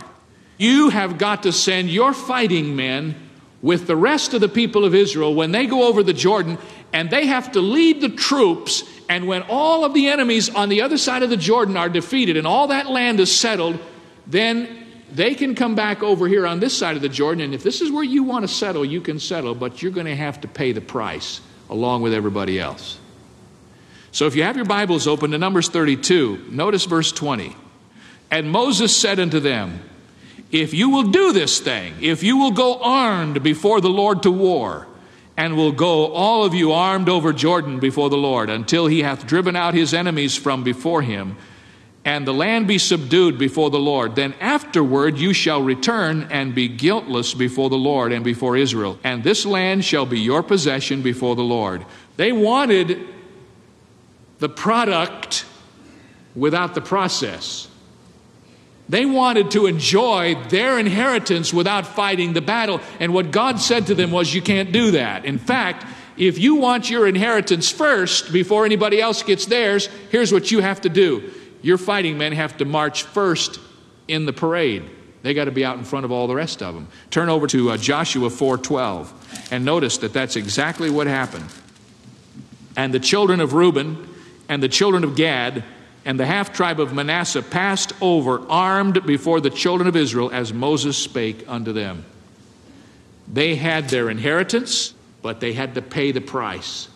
You 0.56 0.90
have 0.90 1.18
got 1.18 1.44
to 1.44 1.52
send 1.52 1.90
your 1.90 2.12
fighting 2.12 2.74
men 2.76 3.14
with 3.62 3.86
the 3.86 3.96
rest 3.96 4.34
of 4.34 4.40
the 4.40 4.48
people 4.48 4.84
of 4.84 4.94
Israel 4.94 5.34
when 5.34 5.52
they 5.52 5.66
go 5.66 5.86
over 5.86 6.02
the 6.02 6.12
Jordan, 6.12 6.58
and 6.92 7.10
they 7.10 7.26
have 7.26 7.52
to 7.52 7.60
lead 7.60 8.00
the 8.00 8.08
troops. 8.08 8.82
And 9.08 9.26
when 9.26 9.42
all 9.42 9.84
of 9.84 9.94
the 9.94 10.08
enemies 10.08 10.50
on 10.54 10.68
the 10.68 10.82
other 10.82 10.98
side 10.98 11.22
of 11.22 11.30
the 11.30 11.36
Jordan 11.36 11.76
are 11.76 11.88
defeated 11.88 12.36
and 12.36 12.46
all 12.46 12.68
that 12.68 12.88
land 12.88 13.20
is 13.20 13.34
settled, 13.34 13.78
then 14.26 14.86
they 15.10 15.34
can 15.34 15.54
come 15.54 15.74
back 15.74 16.02
over 16.02 16.28
here 16.28 16.46
on 16.46 16.60
this 16.60 16.76
side 16.76 16.96
of 16.96 17.02
the 17.02 17.08
Jordan. 17.08 17.44
And 17.44 17.54
if 17.54 17.62
this 17.62 17.80
is 17.80 17.90
where 17.90 18.04
you 18.04 18.22
want 18.22 18.42
to 18.42 18.48
settle, 18.48 18.84
you 18.84 19.00
can 19.00 19.18
settle, 19.18 19.54
but 19.54 19.82
you're 19.82 19.92
going 19.92 20.06
to 20.06 20.16
have 20.16 20.40
to 20.42 20.48
pay 20.48 20.72
the 20.72 20.82
price 20.82 21.40
along 21.70 22.02
with 22.02 22.12
everybody 22.12 22.60
else. 22.60 22.98
So 24.12 24.26
if 24.26 24.34
you 24.34 24.42
have 24.42 24.56
your 24.56 24.64
Bibles 24.64 25.06
open 25.06 25.30
to 25.30 25.38
Numbers 25.38 25.68
32, 25.68 26.48
notice 26.50 26.84
verse 26.84 27.12
20. 27.12 27.56
And 28.30 28.50
Moses 28.50 28.94
said 28.94 29.18
unto 29.18 29.40
them, 29.40 29.80
If 30.50 30.74
you 30.74 30.90
will 30.90 31.04
do 31.04 31.32
this 31.32 31.60
thing, 31.60 31.94
if 32.00 32.22
you 32.22 32.36
will 32.36 32.50
go 32.50 32.80
armed 32.82 33.42
before 33.42 33.80
the 33.80 33.90
Lord 33.90 34.22
to 34.24 34.30
war, 34.30 34.86
and 35.38 35.56
will 35.56 35.70
go 35.70 36.08
all 36.08 36.44
of 36.44 36.52
you 36.52 36.72
armed 36.72 37.08
over 37.08 37.32
Jordan 37.32 37.78
before 37.78 38.10
the 38.10 38.16
Lord, 38.16 38.50
until 38.50 38.88
he 38.88 39.02
hath 39.02 39.24
driven 39.24 39.54
out 39.54 39.72
his 39.72 39.94
enemies 39.94 40.36
from 40.36 40.64
before 40.64 41.00
him, 41.00 41.36
and 42.04 42.26
the 42.26 42.34
land 42.34 42.66
be 42.66 42.76
subdued 42.76 43.38
before 43.38 43.70
the 43.70 43.78
Lord. 43.78 44.16
Then 44.16 44.34
afterward 44.40 45.16
you 45.16 45.32
shall 45.32 45.62
return 45.62 46.26
and 46.30 46.56
be 46.56 46.66
guiltless 46.66 47.34
before 47.34 47.70
the 47.70 47.76
Lord 47.76 48.10
and 48.10 48.24
before 48.24 48.56
Israel. 48.56 48.98
And 49.04 49.22
this 49.22 49.46
land 49.46 49.84
shall 49.84 50.06
be 50.06 50.18
your 50.18 50.42
possession 50.42 51.02
before 51.02 51.36
the 51.36 51.42
Lord. 51.42 51.84
They 52.16 52.32
wanted 52.32 53.06
the 54.40 54.48
product 54.48 55.46
without 56.34 56.74
the 56.74 56.80
process. 56.80 57.67
They 58.88 59.04
wanted 59.04 59.50
to 59.50 59.66
enjoy 59.66 60.34
their 60.48 60.78
inheritance 60.78 61.52
without 61.52 61.86
fighting 61.86 62.32
the 62.32 62.40
battle. 62.40 62.80
And 63.00 63.12
what 63.12 63.30
God 63.30 63.60
said 63.60 63.86
to 63.88 63.94
them 63.94 64.10
was, 64.10 64.32
You 64.32 64.40
can't 64.40 64.72
do 64.72 64.92
that. 64.92 65.24
In 65.24 65.38
fact, 65.38 65.84
if 66.16 66.38
you 66.38 66.56
want 66.56 66.90
your 66.90 67.06
inheritance 67.06 67.70
first 67.70 68.32
before 68.32 68.64
anybody 68.64 69.00
else 69.00 69.22
gets 69.22 69.46
theirs, 69.46 69.88
here's 70.10 70.32
what 70.32 70.50
you 70.50 70.60
have 70.60 70.80
to 70.82 70.88
do 70.88 71.32
your 71.60 71.78
fighting 71.78 72.16
men 72.16 72.32
have 72.32 72.56
to 72.56 72.64
march 72.64 73.02
first 73.02 73.58
in 74.06 74.26
the 74.26 74.32
parade. 74.32 74.88
They 75.22 75.34
got 75.34 75.46
to 75.46 75.50
be 75.50 75.64
out 75.64 75.76
in 75.76 75.84
front 75.84 76.04
of 76.04 76.12
all 76.12 76.28
the 76.28 76.34
rest 76.34 76.62
of 76.62 76.74
them. 76.74 76.86
Turn 77.10 77.28
over 77.28 77.46
to 77.48 77.70
uh, 77.70 77.76
Joshua 77.76 78.28
4:12 78.28 79.52
and 79.52 79.64
notice 79.64 79.98
that 79.98 80.12
that's 80.12 80.36
exactly 80.36 80.90
what 80.90 81.06
happened. 81.06 81.46
And 82.76 82.94
the 82.94 83.00
children 83.00 83.40
of 83.40 83.52
Reuben 83.52 84.08
and 84.48 84.62
the 84.62 84.68
children 84.68 85.04
of 85.04 85.16
Gad 85.16 85.64
and 86.08 86.18
the 86.18 86.24
half 86.24 86.54
tribe 86.54 86.80
of 86.80 86.94
Manasseh 86.94 87.42
passed 87.42 87.92
over 88.00 88.40
armed 88.48 89.04
before 89.04 89.42
the 89.42 89.50
children 89.50 89.86
of 89.86 89.94
Israel 89.94 90.30
as 90.32 90.54
Moses 90.54 90.96
spake 90.96 91.44
unto 91.46 91.74
them. 91.74 92.02
They 93.30 93.56
had 93.56 93.90
their 93.90 94.08
inheritance, 94.08 94.94
but 95.20 95.40
they 95.40 95.52
had 95.52 95.74
to 95.74 95.82
pay 95.82 96.12
the 96.12 96.22
price. 96.22 96.88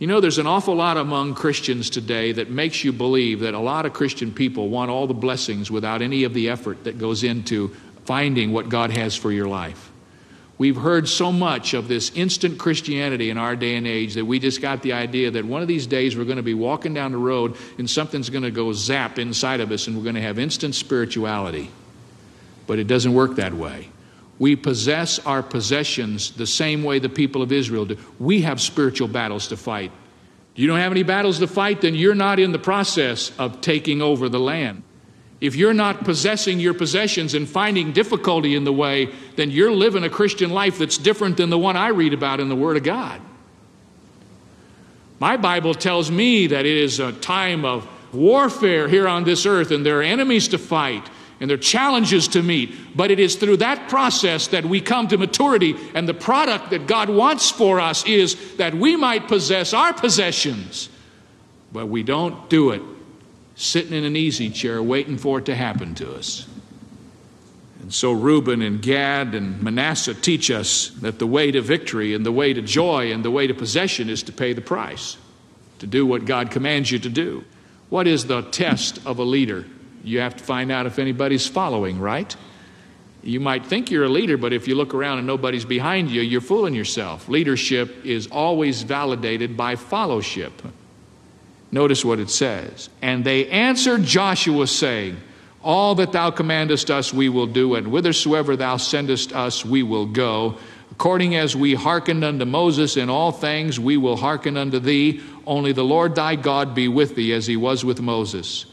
You 0.00 0.08
know, 0.08 0.18
there's 0.18 0.38
an 0.38 0.48
awful 0.48 0.74
lot 0.74 0.96
among 0.96 1.36
Christians 1.36 1.88
today 1.88 2.32
that 2.32 2.50
makes 2.50 2.82
you 2.82 2.92
believe 2.92 3.38
that 3.40 3.54
a 3.54 3.60
lot 3.60 3.86
of 3.86 3.92
Christian 3.92 4.32
people 4.32 4.68
want 4.68 4.90
all 4.90 5.06
the 5.06 5.14
blessings 5.14 5.70
without 5.70 6.02
any 6.02 6.24
of 6.24 6.34
the 6.34 6.48
effort 6.48 6.82
that 6.82 6.98
goes 6.98 7.22
into 7.22 7.68
finding 8.06 8.50
what 8.50 8.68
God 8.68 8.90
has 8.90 9.14
for 9.14 9.30
your 9.30 9.46
life. 9.46 9.91
We've 10.62 10.76
heard 10.76 11.08
so 11.08 11.32
much 11.32 11.74
of 11.74 11.88
this 11.88 12.12
instant 12.14 12.56
Christianity 12.56 13.30
in 13.30 13.36
our 13.36 13.56
day 13.56 13.74
and 13.74 13.84
age 13.84 14.14
that 14.14 14.24
we 14.24 14.38
just 14.38 14.62
got 14.62 14.80
the 14.80 14.92
idea 14.92 15.28
that 15.32 15.44
one 15.44 15.60
of 15.60 15.66
these 15.66 15.88
days 15.88 16.16
we're 16.16 16.22
going 16.22 16.36
to 16.36 16.42
be 16.44 16.54
walking 16.54 16.94
down 16.94 17.10
the 17.10 17.18
road 17.18 17.56
and 17.78 17.90
something's 17.90 18.30
going 18.30 18.44
to 18.44 18.50
go 18.52 18.72
zap 18.72 19.18
inside 19.18 19.58
of 19.58 19.72
us 19.72 19.88
and 19.88 19.96
we're 19.96 20.04
going 20.04 20.14
to 20.14 20.20
have 20.20 20.38
instant 20.38 20.76
spirituality. 20.76 21.68
But 22.68 22.78
it 22.78 22.86
doesn't 22.86 23.12
work 23.12 23.34
that 23.38 23.52
way. 23.52 23.88
We 24.38 24.54
possess 24.54 25.18
our 25.26 25.42
possessions 25.42 26.30
the 26.30 26.46
same 26.46 26.84
way 26.84 27.00
the 27.00 27.08
people 27.08 27.42
of 27.42 27.50
Israel 27.50 27.84
do. 27.84 27.96
We 28.20 28.42
have 28.42 28.60
spiritual 28.60 29.08
battles 29.08 29.48
to 29.48 29.56
fight. 29.56 29.90
You 30.54 30.68
don't 30.68 30.78
have 30.78 30.92
any 30.92 31.02
battles 31.02 31.40
to 31.40 31.48
fight, 31.48 31.80
then 31.80 31.96
you're 31.96 32.14
not 32.14 32.38
in 32.38 32.52
the 32.52 32.60
process 32.60 33.32
of 33.36 33.62
taking 33.62 34.00
over 34.00 34.28
the 34.28 34.38
land. 34.38 34.84
If 35.42 35.56
you're 35.56 35.74
not 35.74 36.04
possessing 36.04 36.60
your 36.60 36.72
possessions 36.72 37.34
and 37.34 37.48
finding 37.48 37.90
difficulty 37.90 38.54
in 38.54 38.62
the 38.62 38.72
way, 38.72 39.08
then 39.34 39.50
you're 39.50 39.72
living 39.72 40.04
a 40.04 40.08
Christian 40.08 40.50
life 40.50 40.78
that's 40.78 40.96
different 40.96 41.36
than 41.36 41.50
the 41.50 41.58
one 41.58 41.76
I 41.76 41.88
read 41.88 42.14
about 42.14 42.38
in 42.38 42.48
the 42.48 42.54
Word 42.54 42.76
of 42.76 42.84
God. 42.84 43.20
My 45.18 45.36
Bible 45.36 45.74
tells 45.74 46.12
me 46.12 46.46
that 46.46 46.64
it 46.64 46.76
is 46.76 47.00
a 47.00 47.10
time 47.10 47.64
of 47.64 47.88
warfare 48.12 48.86
here 48.86 49.08
on 49.08 49.24
this 49.24 49.44
earth 49.44 49.72
and 49.72 49.84
there 49.84 49.98
are 49.98 50.04
enemies 50.04 50.46
to 50.48 50.58
fight 50.58 51.10
and 51.40 51.50
there 51.50 51.56
are 51.56 51.60
challenges 51.60 52.28
to 52.28 52.42
meet. 52.42 52.96
But 52.96 53.10
it 53.10 53.18
is 53.18 53.34
through 53.34 53.56
that 53.56 53.88
process 53.88 54.46
that 54.48 54.64
we 54.64 54.80
come 54.80 55.08
to 55.08 55.18
maturity, 55.18 55.74
and 55.92 56.08
the 56.08 56.14
product 56.14 56.70
that 56.70 56.86
God 56.86 57.10
wants 57.10 57.50
for 57.50 57.80
us 57.80 58.06
is 58.06 58.56
that 58.58 58.76
we 58.76 58.94
might 58.94 59.26
possess 59.26 59.74
our 59.74 59.92
possessions. 59.92 60.88
But 61.72 61.86
we 61.86 62.04
don't 62.04 62.48
do 62.48 62.70
it 62.70 62.82
sitting 63.62 63.92
in 63.92 64.04
an 64.04 64.16
easy 64.16 64.50
chair 64.50 64.82
waiting 64.82 65.16
for 65.16 65.38
it 65.38 65.46
to 65.46 65.54
happen 65.54 65.94
to 65.94 66.12
us. 66.14 66.48
And 67.80 67.94
so 67.94 68.12
Reuben 68.12 68.60
and 68.60 68.82
Gad 68.82 69.34
and 69.34 69.62
Manasseh 69.62 70.14
teach 70.14 70.50
us 70.50 70.88
that 71.00 71.18
the 71.18 71.26
way 71.26 71.50
to 71.52 71.60
victory 71.60 72.14
and 72.14 72.26
the 72.26 72.32
way 72.32 72.52
to 72.52 72.60
joy 72.60 73.12
and 73.12 73.24
the 73.24 73.30
way 73.30 73.46
to 73.46 73.54
possession 73.54 74.08
is 74.08 74.24
to 74.24 74.32
pay 74.32 74.52
the 74.52 74.60
price, 74.60 75.16
to 75.78 75.86
do 75.86 76.04
what 76.04 76.24
God 76.24 76.50
commands 76.50 76.90
you 76.90 76.98
to 77.00 77.08
do. 77.08 77.44
What 77.88 78.06
is 78.06 78.26
the 78.26 78.42
test 78.42 79.04
of 79.06 79.18
a 79.18 79.24
leader? 79.24 79.64
You 80.02 80.20
have 80.20 80.36
to 80.36 80.44
find 80.44 80.72
out 80.72 80.86
if 80.86 80.98
anybody's 80.98 81.46
following, 81.46 82.00
right? 82.00 82.34
You 83.22 83.38
might 83.38 83.66
think 83.66 83.92
you're 83.92 84.04
a 84.04 84.08
leader, 84.08 84.36
but 84.36 84.52
if 84.52 84.66
you 84.66 84.74
look 84.74 84.94
around 84.94 85.18
and 85.18 85.26
nobody's 85.26 85.64
behind 85.64 86.10
you, 86.10 86.20
you're 86.20 86.40
fooling 86.40 86.74
yourself. 86.74 87.28
Leadership 87.28 88.04
is 88.04 88.26
always 88.26 88.82
validated 88.82 89.56
by 89.56 89.76
fellowship. 89.76 90.52
Notice 91.72 92.04
what 92.04 92.20
it 92.20 92.28
says. 92.28 92.90
And 93.00 93.24
they 93.24 93.48
answered 93.48 94.04
Joshua, 94.04 94.66
saying, 94.66 95.16
All 95.62 95.94
that 95.96 96.12
thou 96.12 96.30
commandest 96.30 96.90
us 96.90 97.14
we 97.14 97.30
will 97.30 97.46
do, 97.46 97.74
and 97.74 97.86
whithersoever 97.86 98.56
thou 98.56 98.76
sendest 98.76 99.32
us 99.32 99.64
we 99.64 99.82
will 99.82 100.06
go. 100.06 100.58
According 100.90 101.34
as 101.34 101.56
we 101.56 101.74
hearkened 101.74 102.22
unto 102.22 102.44
Moses 102.44 102.98
in 102.98 103.08
all 103.08 103.32
things, 103.32 103.80
we 103.80 103.96
will 103.96 104.18
hearken 104.18 104.58
unto 104.58 104.78
thee. 104.78 105.22
Only 105.46 105.72
the 105.72 105.82
Lord 105.82 106.14
thy 106.14 106.36
God 106.36 106.74
be 106.74 106.88
with 106.88 107.14
thee 107.16 107.32
as 107.32 107.46
he 107.46 107.56
was 107.56 107.82
with 107.82 108.02
Moses. 108.02 108.66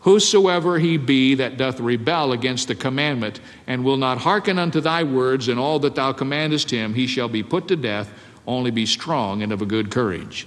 Whosoever 0.00 0.78
he 0.78 0.98
be 0.98 1.36
that 1.36 1.56
doth 1.56 1.80
rebel 1.80 2.32
against 2.32 2.68
the 2.68 2.74
commandment, 2.74 3.40
and 3.66 3.82
will 3.82 3.96
not 3.96 4.18
hearken 4.18 4.58
unto 4.58 4.80
thy 4.80 5.04
words 5.04 5.48
and 5.48 5.58
all 5.58 5.78
that 5.78 5.94
thou 5.94 6.12
commandest 6.12 6.70
him, 6.70 6.92
he 6.92 7.06
shall 7.06 7.28
be 7.28 7.42
put 7.42 7.68
to 7.68 7.76
death. 7.76 8.12
Only 8.46 8.70
be 8.70 8.84
strong 8.84 9.42
and 9.42 9.52
of 9.52 9.62
a 9.62 9.66
good 9.66 9.90
courage. 9.90 10.46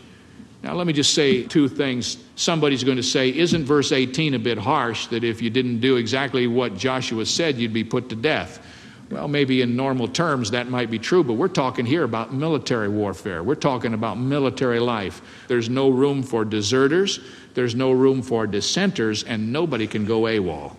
Now, 0.65 0.73
let 0.73 0.87
me 0.87 0.93
just 0.93 1.13
say 1.13 1.43
two 1.43 1.67
things. 1.67 2.17
Somebody's 2.35 2.83
going 2.83 2.97
to 2.97 3.03
say, 3.03 3.29
Isn't 3.29 3.65
verse 3.65 3.91
18 3.91 4.33
a 4.33 4.39
bit 4.39 4.57
harsh 4.57 5.05
that 5.07 5.23
if 5.23 5.39
you 5.39 5.51
didn't 5.51 5.79
do 5.79 5.97
exactly 5.97 6.47
what 6.47 6.75
Joshua 6.75 7.27
said, 7.27 7.57
you'd 7.57 7.71
be 7.71 7.83
put 7.83 8.09
to 8.09 8.15
death? 8.15 8.65
Well, 9.11 9.27
maybe 9.27 9.61
in 9.61 9.75
normal 9.75 10.07
terms 10.07 10.49
that 10.51 10.67
might 10.67 10.89
be 10.89 10.97
true, 10.97 11.23
but 11.23 11.33
we're 11.33 11.49
talking 11.49 11.85
here 11.85 12.03
about 12.03 12.33
military 12.33 12.89
warfare. 12.89 13.43
We're 13.43 13.53
talking 13.53 13.93
about 13.93 14.17
military 14.17 14.79
life. 14.79 15.21
There's 15.47 15.69
no 15.69 15.89
room 15.89 16.23
for 16.23 16.43
deserters, 16.43 17.19
there's 17.53 17.75
no 17.75 17.91
room 17.91 18.23
for 18.23 18.47
dissenters, 18.47 19.23
and 19.23 19.53
nobody 19.53 19.85
can 19.85 20.03
go 20.03 20.21
AWOL. 20.21 20.75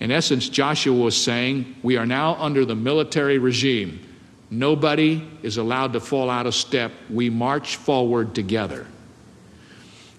In 0.00 0.10
essence, 0.10 0.48
Joshua 0.48 0.98
was 0.98 1.22
saying, 1.22 1.76
We 1.82 1.98
are 1.98 2.06
now 2.06 2.36
under 2.36 2.64
the 2.64 2.74
military 2.74 3.36
regime. 3.36 4.05
Nobody 4.50 5.26
is 5.42 5.56
allowed 5.56 5.92
to 5.94 6.00
fall 6.00 6.30
out 6.30 6.46
of 6.46 6.54
step. 6.54 6.92
We 7.10 7.30
march 7.30 7.76
forward 7.76 8.34
together. 8.34 8.86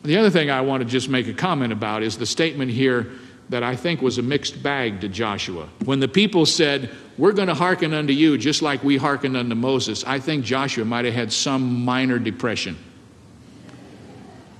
The 0.03 0.17
other 0.17 0.29
thing 0.29 0.49
I 0.49 0.61
want 0.61 0.83
to 0.83 0.89
just 0.89 1.09
make 1.09 1.27
a 1.27 1.33
comment 1.33 1.73
about 1.73 2.03
is 2.03 2.17
the 2.17 2.25
statement 2.25 2.71
here 2.71 3.11
that 3.49 3.63
I 3.63 3.75
think 3.75 4.01
was 4.01 4.17
a 4.17 4.21
mixed 4.21 4.61
bag 4.61 5.01
to 5.01 5.09
Joshua. 5.09 5.69
When 5.85 5.99
the 5.99 6.07
people 6.07 6.45
said, 6.45 6.89
We're 7.17 7.31
going 7.31 7.47
to 7.47 7.53
hearken 7.53 7.93
unto 7.93 8.13
you 8.13 8.37
just 8.37 8.61
like 8.61 8.83
we 8.83 8.97
hearkened 8.97 9.37
unto 9.37 9.55
Moses, 9.55 10.03
I 10.03 10.19
think 10.19 10.43
Joshua 10.43 10.85
might 10.85 11.05
have 11.05 11.13
had 11.13 11.31
some 11.31 11.83
minor 11.85 12.19
depression. 12.19 12.77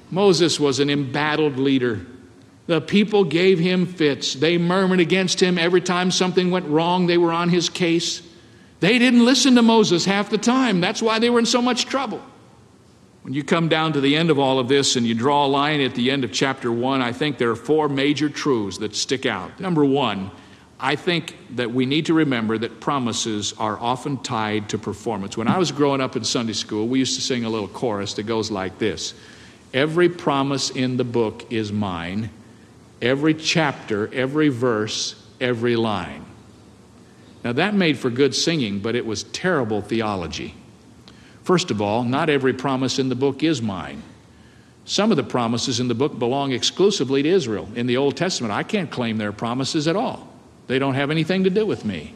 Moses 0.09 0.59
was 0.59 0.79
an 0.79 0.89
embattled 0.89 1.57
leader. 1.57 2.05
The 2.67 2.81
people 2.81 3.23
gave 3.23 3.59
him 3.59 3.85
fits. 3.85 4.33
They 4.33 4.57
murmured 4.57 4.99
against 4.99 5.41
him 5.41 5.57
every 5.57 5.81
time 5.81 6.11
something 6.11 6.51
went 6.51 6.67
wrong, 6.67 7.07
they 7.07 7.17
were 7.17 7.31
on 7.31 7.49
his 7.49 7.69
case. 7.69 8.21
They 8.79 8.99
didn't 8.99 9.25
listen 9.25 9.55
to 9.55 9.61
Moses 9.61 10.05
half 10.05 10.29
the 10.29 10.37
time. 10.37 10.81
That's 10.81 11.01
why 11.01 11.19
they 11.19 11.29
were 11.29 11.39
in 11.39 11.45
so 11.45 11.61
much 11.61 11.85
trouble. 11.85 12.21
When 13.23 13.33
you 13.33 13.43
come 13.43 13.67
down 13.67 13.93
to 13.93 14.01
the 14.01 14.15
end 14.15 14.29
of 14.29 14.39
all 14.39 14.59
of 14.59 14.67
this 14.67 14.95
and 14.95 15.05
you 15.05 15.13
draw 15.13 15.45
a 15.45 15.47
line 15.47 15.81
at 15.81 15.95
the 15.95 16.11
end 16.11 16.23
of 16.23 16.31
chapter 16.31 16.71
one, 16.71 17.01
I 17.01 17.11
think 17.11 17.37
there 17.37 17.49
are 17.49 17.55
four 17.55 17.89
major 17.89 18.29
truths 18.29 18.77
that 18.77 18.95
stick 18.95 19.25
out. 19.25 19.59
Number 19.59 19.83
one, 19.83 20.31
I 20.79 20.95
think 20.95 21.35
that 21.55 21.71
we 21.71 21.85
need 21.85 22.05
to 22.05 22.13
remember 22.13 22.57
that 22.59 22.79
promises 22.79 23.53
are 23.57 23.79
often 23.79 24.17
tied 24.19 24.69
to 24.69 24.77
performance. 24.77 25.35
When 25.35 25.47
I 25.47 25.57
was 25.57 25.71
growing 25.71 26.01
up 26.01 26.15
in 26.15 26.23
Sunday 26.23 26.53
school, 26.53 26.87
we 26.87 26.99
used 26.99 27.15
to 27.15 27.21
sing 27.21 27.45
a 27.45 27.49
little 27.49 27.67
chorus 27.67 28.13
that 28.13 28.23
goes 28.23 28.51
like 28.51 28.77
this 28.77 29.13
Every 29.73 30.07
promise 30.07 30.69
in 30.69 30.97
the 30.97 31.03
book 31.03 31.51
is 31.51 31.71
mine, 31.71 32.29
every 33.01 33.33
chapter, 33.33 34.13
every 34.13 34.49
verse, 34.49 35.21
every 35.41 35.75
line. 35.75 36.23
Now, 37.47 37.53
that 37.53 37.73
made 37.73 37.97
for 37.97 38.09
good 38.09 38.35
singing, 38.35 38.79
but 38.79 38.93
it 38.93 39.05
was 39.05 39.23
terrible 39.23 39.79
theology. 39.79 40.53
First 41.45 41.71
of 41.71 41.81
all, 41.81 42.03
not 42.03 42.29
every 42.29 42.51
promise 42.51 42.99
in 42.99 43.07
the 43.07 43.15
book 43.15 43.41
is 43.41 43.61
mine. 43.61 44.03
Some 44.83 45.11
of 45.11 45.15
the 45.15 45.23
promises 45.23 45.79
in 45.79 45.87
the 45.87 45.95
book 45.95 46.19
belong 46.19 46.51
exclusively 46.51 47.23
to 47.23 47.29
Israel. 47.29 47.69
In 47.73 47.87
the 47.87 47.95
Old 47.95 48.17
Testament, 48.17 48.51
I 48.53 48.63
can't 48.63 48.91
claim 48.91 49.17
their 49.17 49.31
promises 49.31 49.87
at 49.87 49.95
all, 49.95 50.27
they 50.67 50.77
don't 50.77 50.95
have 50.95 51.09
anything 51.09 51.45
to 51.45 51.49
do 51.49 51.65
with 51.65 51.85
me. 51.85 52.13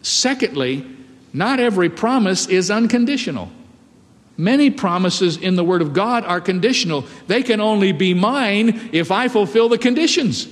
Secondly, 0.00 0.86
not 1.34 1.60
every 1.60 1.90
promise 1.90 2.46
is 2.46 2.70
unconditional. 2.70 3.50
Many 4.38 4.70
promises 4.70 5.36
in 5.36 5.56
the 5.56 5.64
Word 5.64 5.82
of 5.82 5.92
God 5.92 6.24
are 6.24 6.40
conditional. 6.40 7.04
They 7.26 7.42
can 7.42 7.60
only 7.60 7.92
be 7.92 8.14
mine 8.14 8.88
if 8.92 9.10
I 9.10 9.28
fulfill 9.28 9.68
the 9.68 9.76
conditions. 9.76 10.48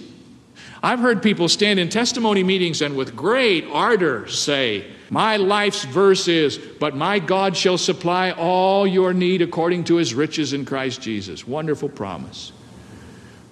I've 0.83 1.01
heard 1.01 1.23
people 1.23 1.49
stand 1.49 1.81
in 1.81 1.89
testimony 1.89 2.43
meetings 2.45 2.83
and 2.83 2.97
with 2.97 3.17
great 3.17 3.67
ardor 3.67 4.29
say, 4.29 4.87
My 5.11 5.37
life's 5.37 5.85
verse 5.85 6.29
is, 6.29 6.57
But 6.57 6.95
my 6.95 7.19
God 7.19 7.57
shall 7.57 7.79
supply 7.79 8.31
all 8.31 8.87
your 8.87 9.13
need 9.13 9.43
according 9.43 9.85
to 9.85 9.97
his 9.97 10.15
riches 10.15 10.53
in 10.53 10.65
Christ 10.65 11.03
Jesus. 11.03 11.47
Wonderful 11.47 11.89
promise. 11.89 12.53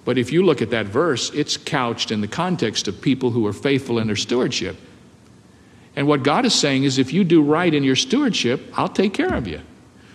But 0.05 0.17
if 0.17 0.31
you 0.31 0.43
look 0.43 0.61
at 0.61 0.69
that 0.69 0.85
verse, 0.85 1.31
it's 1.31 1.57
couched 1.57 2.11
in 2.11 2.21
the 2.21 2.29
context 2.29 2.87
of 2.87 3.01
people 3.01 3.31
who 3.31 3.45
are 3.45 3.53
faithful 3.53 3.99
in 3.99 4.07
their 4.07 4.15
stewardship. 4.15 4.77
And 5.97 6.07
what 6.07 6.23
God 6.23 6.45
is 6.45 6.53
saying 6.53 6.85
is 6.85 6.97
if 6.97 7.11
you 7.11 7.25
do 7.25 7.41
right 7.41 7.73
in 7.73 7.83
your 7.83 7.97
stewardship, 7.97 8.61
I'll 8.75 8.87
take 8.87 9.13
care 9.13 9.33
of 9.33 9.47
you. 9.47 9.59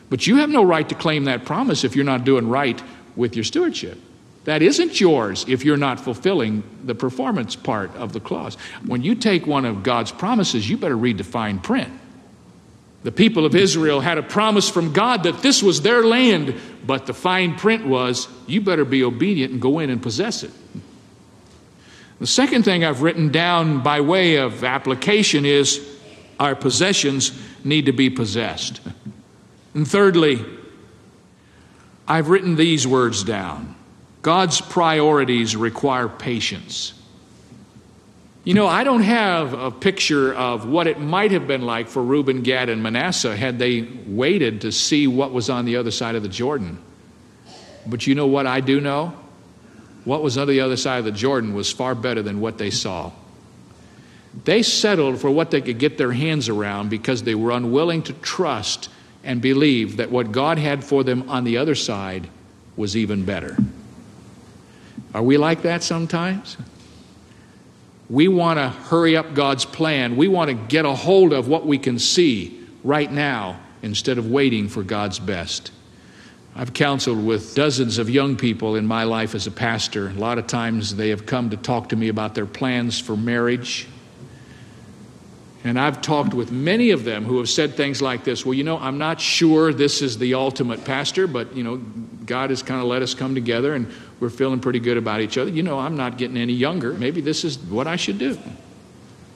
But 0.09 0.27
you 0.27 0.37
have 0.37 0.49
no 0.49 0.63
right 0.63 0.89
to 0.89 0.95
claim 0.95 1.25
that 1.25 1.45
promise 1.45 1.85
if 1.85 1.95
you're 1.95 2.07
not 2.07 2.25
doing 2.25 2.49
right 2.49 2.83
with 3.17 3.35
your 3.35 3.45
stewardship. 3.45 3.99
That 4.45 4.63
isn't 4.63 5.01
yours 5.01 5.45
if 5.47 5.65
you're 5.65 5.77
not 5.77 6.01
fulfilling 6.01 6.65
the 6.85 6.95
performance 6.95 7.55
part 7.55 7.95
of 7.95 8.13
the 8.13 8.21
clause. 8.21 8.57
When 8.85 9.03
you 9.03 9.15
take 9.15 9.47
one 9.47 9.65
of 9.65 9.83
God's 9.83 10.11
promises, 10.11 10.69
you 10.69 10.77
better 10.77 10.97
read 10.97 11.19
the 11.19 11.25
fine 11.25 11.61
print. 11.61 11.93
The 13.05 13.13
people 13.13 13.47
of 13.47 13.55
Israel 13.55 14.01
had 14.01 14.19
a 14.19 14.23
promise 14.23 14.69
from 14.69 14.93
God 14.93 15.25
that 15.25 15.43
this 15.43 15.63
was 15.63 15.83
their 15.83 16.05
land, 16.05 16.55
but 16.87 17.07
the 17.07 17.15
fine 17.15 17.57
print 17.57 17.87
was 17.87 18.29
you 18.47 18.61
better 18.61 18.85
be 18.85 19.03
obedient 19.03 19.53
and 19.53 19.61
go 19.61 19.79
in 19.79 19.91
and 19.91 20.03
possess 20.03 20.43
it. 20.43 20.53
The 22.21 22.27
second 22.27 22.65
thing 22.65 22.85
I've 22.85 23.03
written 23.03 23.33
down 23.33 23.83
by 23.83 24.01
way 24.01 24.37
of 24.37 24.63
application 24.63 25.45
is 25.45 25.85
our 26.39 26.55
possessions 26.55 27.33
need 27.65 27.87
to 27.87 27.93
be 27.93 28.11
possessed. 28.11 28.81
And 29.75 29.87
thirdly, 29.87 30.45
I've 32.07 32.29
written 32.29 32.55
these 32.55 32.87
words 32.87 33.25
down 33.25 33.75
God's 34.23 34.61
priorities 34.61 35.57
require 35.57 36.09
patience. 36.09 36.95
You 38.45 38.55
know, 38.55 38.67
I 38.67 38.83
don't 38.83 39.03
have 39.03 39.53
a 39.53 39.71
picture 39.71 40.35
of 40.35 40.67
what 40.67 40.87
it 40.87 40.99
might 40.99 41.31
have 41.31 41.47
been 41.47 41.63
like 41.63 41.89
for 41.89 42.03
Reuben, 42.03 42.43
Gad, 42.43 42.69
and 42.69 42.83
Manasseh 42.83 43.37
had 43.37 43.59
they 43.59 43.83
waited 43.83 44.63
to 44.63 44.73
see 44.73 45.07
what 45.07 45.33
was 45.33 45.51
on 45.51 45.65
the 45.65 45.77
other 45.77 45.93
side 45.93 46.15
of 46.15 46.23
the 46.23 46.29
Jordan. 46.29 46.79
But 47.87 48.07
you 48.07 48.15
know 48.15 48.27
what 48.27 48.47
I 48.47 48.61
do 48.61 48.81
know? 48.81 49.15
What 50.05 50.23
was 50.23 50.39
on 50.39 50.49
the 50.49 50.61
other 50.61 50.77
side 50.77 50.99
of 50.99 51.05
the 51.05 51.13
Jordan 51.13 51.55
was 51.55 51.71
far 51.71 51.95
better 51.95 52.23
than 52.23 52.41
what 52.41 52.59
they 52.59 52.71
saw. 52.71 53.13
They 54.45 54.63
settled 54.63 55.21
for 55.21 55.31
what 55.31 55.51
they 55.51 55.61
could 55.61 55.79
get 55.79 55.99
their 55.99 56.13
hands 56.13 56.49
around 56.49 56.91
because 56.91 57.23
they 57.23 57.35
were 57.35 57.51
unwilling 57.51 58.03
to 58.05 58.13
trust 58.15 58.89
and 59.23 59.41
believe 59.41 59.99
that 59.99 60.11
what 60.11 60.33
God 60.33 60.59
had 60.59 60.83
for 60.83 61.05
them 61.05 61.29
on 61.31 61.45
the 61.45 61.59
other 61.59 61.77
side 61.77 62.29
was 62.77 62.97
even 62.97 63.25
better. 63.25 63.57
Are 65.15 65.23
we 65.23 65.37
like 65.37 65.63
that 65.63 65.83
sometimes? 65.83 66.57
We 68.09 68.29
want 68.29 68.59
to 68.59 68.69
hurry 68.69 69.17
up 69.17 69.35
God's 69.35 69.65
plan. 69.65 70.17
We 70.17 70.29
want 70.29 70.49
to 70.49 70.55
get 70.55 70.85
a 70.85 70.95
hold 70.95 71.33
of 71.33 71.49
what 71.49 71.67
we 71.67 71.79
can 71.79 71.99
see 71.99 72.67
right 72.85 73.11
now 73.11 73.61
instead 73.83 74.19
of 74.19 74.31
waiting 74.31 74.69
for 74.69 74.83
God's 74.83 75.19
best. 75.19 75.73
I've 76.55 76.75
counseled 76.75 77.25
with 77.25 77.55
dozens 77.55 77.97
of 77.97 78.11
young 78.11 78.37
people 78.37 78.77
in 78.77 78.87
my 78.87 79.05
life 79.05 79.35
as 79.35 79.47
a 79.47 79.51
pastor. 79.51 80.09
A 80.09 80.13
lot 80.13 80.37
of 80.37 80.47
times 80.47 80.95
they 80.97 81.09
have 81.09 81.25
come 81.25 81.51
to 81.51 81.57
talk 81.57 81.89
to 81.91 81.97
me 81.97 82.09
about 82.09 82.35
their 82.35 82.47
plans 82.47 83.01
for 83.01 83.17
marriage. 83.17 83.89
And 85.65 85.79
I've 85.79 86.03
talked 86.03 86.35
with 86.35 86.51
many 86.51 86.91
of 86.91 87.05
them 87.05 87.25
who 87.25 87.39
have 87.39 87.49
said 87.49 87.75
things 87.75 88.03
like 88.03 88.25
this 88.25 88.45
Well, 88.45 88.55
you 88.55 88.65
know, 88.65 88.79
I'm 88.79 88.99
not 88.99 89.21
sure 89.21 89.73
this 89.73 90.03
is 90.03 90.19
the 90.19 90.35
ultimate 90.35 90.85
pastor, 90.85 91.27
but, 91.27 91.57
you 91.57 91.63
know, 91.63 91.77
God 92.27 92.51
has 92.51 92.63
kind 92.63 92.81
of 92.81 92.87
let 92.87 93.01
us 93.01 93.15
come 93.15 93.35
together 93.35 93.75
and 93.75 93.91
we're 94.23 94.31
feeling 94.31 94.61
pretty 94.61 94.79
good 94.79 94.97
about 94.97 95.21
each 95.21 95.37
other. 95.37 95.51
You 95.51 95.65
know, 95.65 95.81
I'm 95.81 95.97
not 95.97 96.17
getting 96.17 96.37
any 96.37 96.53
younger. 96.53 96.93
Maybe 96.93 97.21
this 97.21 97.45
is 97.45 97.59
what 97.59 97.89
I 97.89 97.97
should 97.97 98.19
do. 98.19 98.39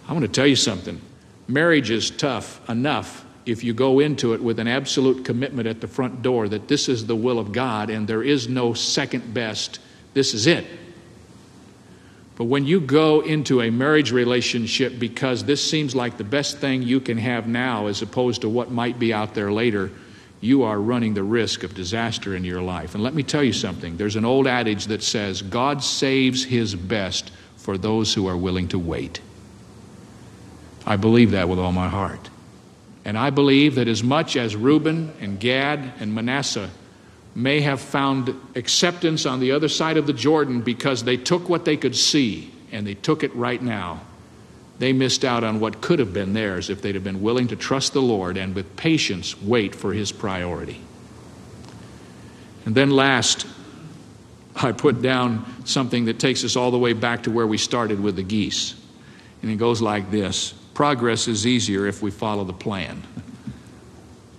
I 0.06 0.12
want 0.12 0.22
to 0.22 0.30
tell 0.30 0.46
you 0.46 0.54
something. 0.54 1.00
Marriage 1.48 1.90
is 1.90 2.08
tough 2.08 2.60
enough 2.70 3.24
if 3.46 3.64
you 3.64 3.74
go 3.74 3.98
into 3.98 4.32
it 4.32 4.40
with 4.40 4.60
an 4.60 4.68
absolute 4.68 5.24
commitment 5.24 5.66
at 5.66 5.80
the 5.80 5.88
front 5.88 6.22
door 6.22 6.48
that 6.48 6.68
this 6.68 6.88
is 6.88 7.04
the 7.04 7.16
will 7.16 7.40
of 7.40 7.50
God 7.50 7.90
and 7.90 8.06
there 8.06 8.22
is 8.22 8.48
no 8.48 8.74
second 8.74 9.34
best, 9.34 9.80
this 10.14 10.32
is 10.34 10.46
it. 10.46 10.64
But 12.36 12.44
when 12.44 12.64
you 12.64 12.80
go 12.80 13.22
into 13.22 13.62
a 13.62 13.70
marriage 13.70 14.12
relationship 14.12 15.00
because 15.00 15.42
this 15.42 15.68
seems 15.68 15.96
like 15.96 16.16
the 16.16 16.22
best 16.22 16.58
thing 16.58 16.82
you 16.82 17.00
can 17.00 17.18
have 17.18 17.48
now 17.48 17.88
as 17.88 18.02
opposed 18.02 18.42
to 18.42 18.48
what 18.48 18.70
might 18.70 19.00
be 19.00 19.12
out 19.12 19.34
there 19.34 19.50
later, 19.50 19.90
you 20.40 20.62
are 20.64 20.78
running 20.78 21.14
the 21.14 21.22
risk 21.22 21.62
of 21.62 21.74
disaster 21.74 22.36
in 22.36 22.44
your 22.44 22.62
life. 22.62 22.94
And 22.94 23.02
let 23.02 23.14
me 23.14 23.22
tell 23.22 23.42
you 23.42 23.52
something 23.52 23.96
there's 23.96 24.16
an 24.16 24.24
old 24.24 24.46
adage 24.46 24.86
that 24.86 25.02
says, 25.02 25.42
God 25.42 25.82
saves 25.82 26.44
his 26.44 26.74
best 26.74 27.30
for 27.56 27.78
those 27.78 28.14
who 28.14 28.26
are 28.26 28.36
willing 28.36 28.68
to 28.68 28.78
wait. 28.78 29.20
I 30.86 30.96
believe 30.96 31.32
that 31.32 31.48
with 31.48 31.58
all 31.58 31.72
my 31.72 31.88
heart. 31.88 32.30
And 33.04 33.16
I 33.16 33.30
believe 33.30 33.76
that 33.76 33.88
as 33.88 34.02
much 34.02 34.36
as 34.36 34.54
Reuben 34.54 35.12
and 35.20 35.38
Gad 35.40 35.92
and 36.00 36.14
Manasseh 36.14 36.70
may 37.34 37.60
have 37.60 37.80
found 37.80 38.34
acceptance 38.54 39.26
on 39.26 39.40
the 39.40 39.52
other 39.52 39.68
side 39.68 39.96
of 39.96 40.06
the 40.06 40.12
Jordan 40.12 40.60
because 40.60 41.04
they 41.04 41.16
took 41.16 41.48
what 41.48 41.64
they 41.64 41.76
could 41.76 41.94
see 41.94 42.52
and 42.72 42.86
they 42.86 42.94
took 42.94 43.22
it 43.22 43.34
right 43.34 43.60
now, 43.60 44.00
they 44.78 44.92
missed 44.92 45.24
out 45.24 45.42
on 45.42 45.60
what 45.60 45.80
could 45.80 45.98
have 45.98 46.12
been 46.12 46.32
theirs 46.34 46.68
if 46.68 46.82
they'd 46.82 46.94
have 46.94 47.04
been 47.04 47.22
willing 47.22 47.48
to 47.48 47.56
trust 47.56 47.92
the 47.92 48.02
Lord 48.02 48.36
and 48.36 48.54
with 48.54 48.76
patience 48.76 49.40
wait 49.40 49.74
for 49.74 49.92
His 49.92 50.12
priority. 50.12 50.80
And 52.66 52.74
then, 52.74 52.90
last, 52.90 53.46
I 54.56 54.72
put 54.72 55.02
down 55.02 55.44
something 55.64 56.06
that 56.06 56.18
takes 56.18 56.44
us 56.44 56.56
all 56.56 56.70
the 56.70 56.78
way 56.78 56.92
back 56.92 57.22
to 57.24 57.30
where 57.30 57.46
we 57.46 57.58
started 57.58 58.00
with 58.00 58.16
the 58.16 58.22
geese. 58.22 58.74
And 59.42 59.50
it 59.50 59.56
goes 59.56 59.80
like 59.80 60.10
this 60.10 60.54
Progress 60.74 61.28
is 61.28 61.46
easier 61.46 61.86
if 61.86 62.02
we 62.02 62.10
follow 62.10 62.44
the 62.44 62.52
plan. 62.52 63.02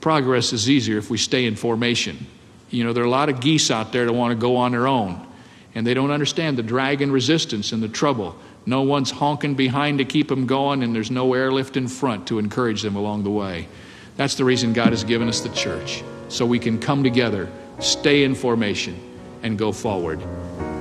Progress 0.02 0.54
is 0.54 0.70
easier 0.70 0.98
if 0.98 1.10
we 1.10 1.18
stay 1.18 1.46
in 1.46 1.56
formation. 1.56 2.28
You 2.70 2.84
know, 2.84 2.94
there 2.94 3.04
are 3.04 3.08
a 3.08 3.10
lot 3.10 3.30
of 3.30 3.40
geese 3.40 3.72
out 3.72 3.92
there 3.92 4.06
that 4.06 4.14
want 4.14 4.32
to 4.32 4.36
go 4.36 4.58
on 4.58 4.72
their 4.72 4.88
own, 4.88 5.26
and 5.74 5.88
they 5.88 5.94
don't 5.94 6.12
understand 6.12 6.58
the 6.58 6.64
drag 6.64 7.02
and 7.02 7.12
resistance 7.12 7.72
and 7.72 7.82
the 7.82 7.88
trouble. 7.88 8.36
No 8.68 8.82
one's 8.82 9.12
honking 9.12 9.56
behind 9.56 10.00
to 10.00 10.04
keep 10.04 10.28
them 10.28 10.46
going, 10.46 10.84
and 10.84 10.94
there's 10.94 11.10
no 11.10 11.34
airlift 11.34 11.78
in 11.78 11.88
front 11.88 12.28
to 12.28 12.38
encourage 12.38 12.82
them 12.82 12.98
along 12.98 13.24
the 13.24 13.30
way. 13.30 13.70
That's 14.18 14.36
the 14.36 14.44
reason 14.44 14.74
God 14.74 14.90
has 14.90 15.06
given 15.06 15.30
us 15.30 15.40
the 15.40 15.48
church, 15.50 16.04
so 16.28 16.46
we 16.46 16.60
can 16.60 16.78
come 16.78 17.02
together, 17.02 17.50
stay 17.80 18.26
in 18.26 18.36
formation, 18.36 19.00
and 19.42 19.58
go 19.58 19.72
forward 19.72 20.22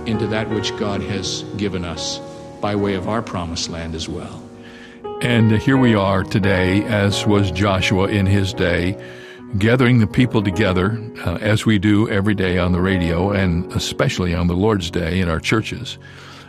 into 0.05 0.27
that 0.27 0.51
which 0.51 0.77
God 0.79 1.01
has 1.01 1.45
given 1.57 1.85
us 1.85 2.19
by 2.61 2.75
way 2.75 2.95
of 2.95 3.09
our 3.09 3.23
promised 3.23 3.71
land 3.71 3.95
as 3.95 4.09
well. 4.09 4.43
And 5.23 5.53
here 5.53 5.77
we 5.77 5.95
are 5.95 6.25
today, 6.25 6.83
as 6.87 7.25
was 7.25 7.53
Joshua 7.53 8.09
in 8.09 8.27
his 8.27 8.53
day, 8.53 9.01
gathering 9.59 10.01
the 10.01 10.09
people 10.09 10.43
together, 10.43 11.01
uh, 11.25 11.35
as 11.37 11.65
we 11.65 11.79
do 11.79 12.09
every 12.09 12.35
day 12.35 12.59
on 12.59 12.73
the 12.73 12.81
radio, 12.81 13.31
and 13.31 13.73
especially 13.75 14.35
on 14.35 14.49
the 14.49 14.57
Lord's 14.57 14.91
Day 14.91 15.21
in 15.21 15.29
our 15.29 15.39
churches 15.39 15.99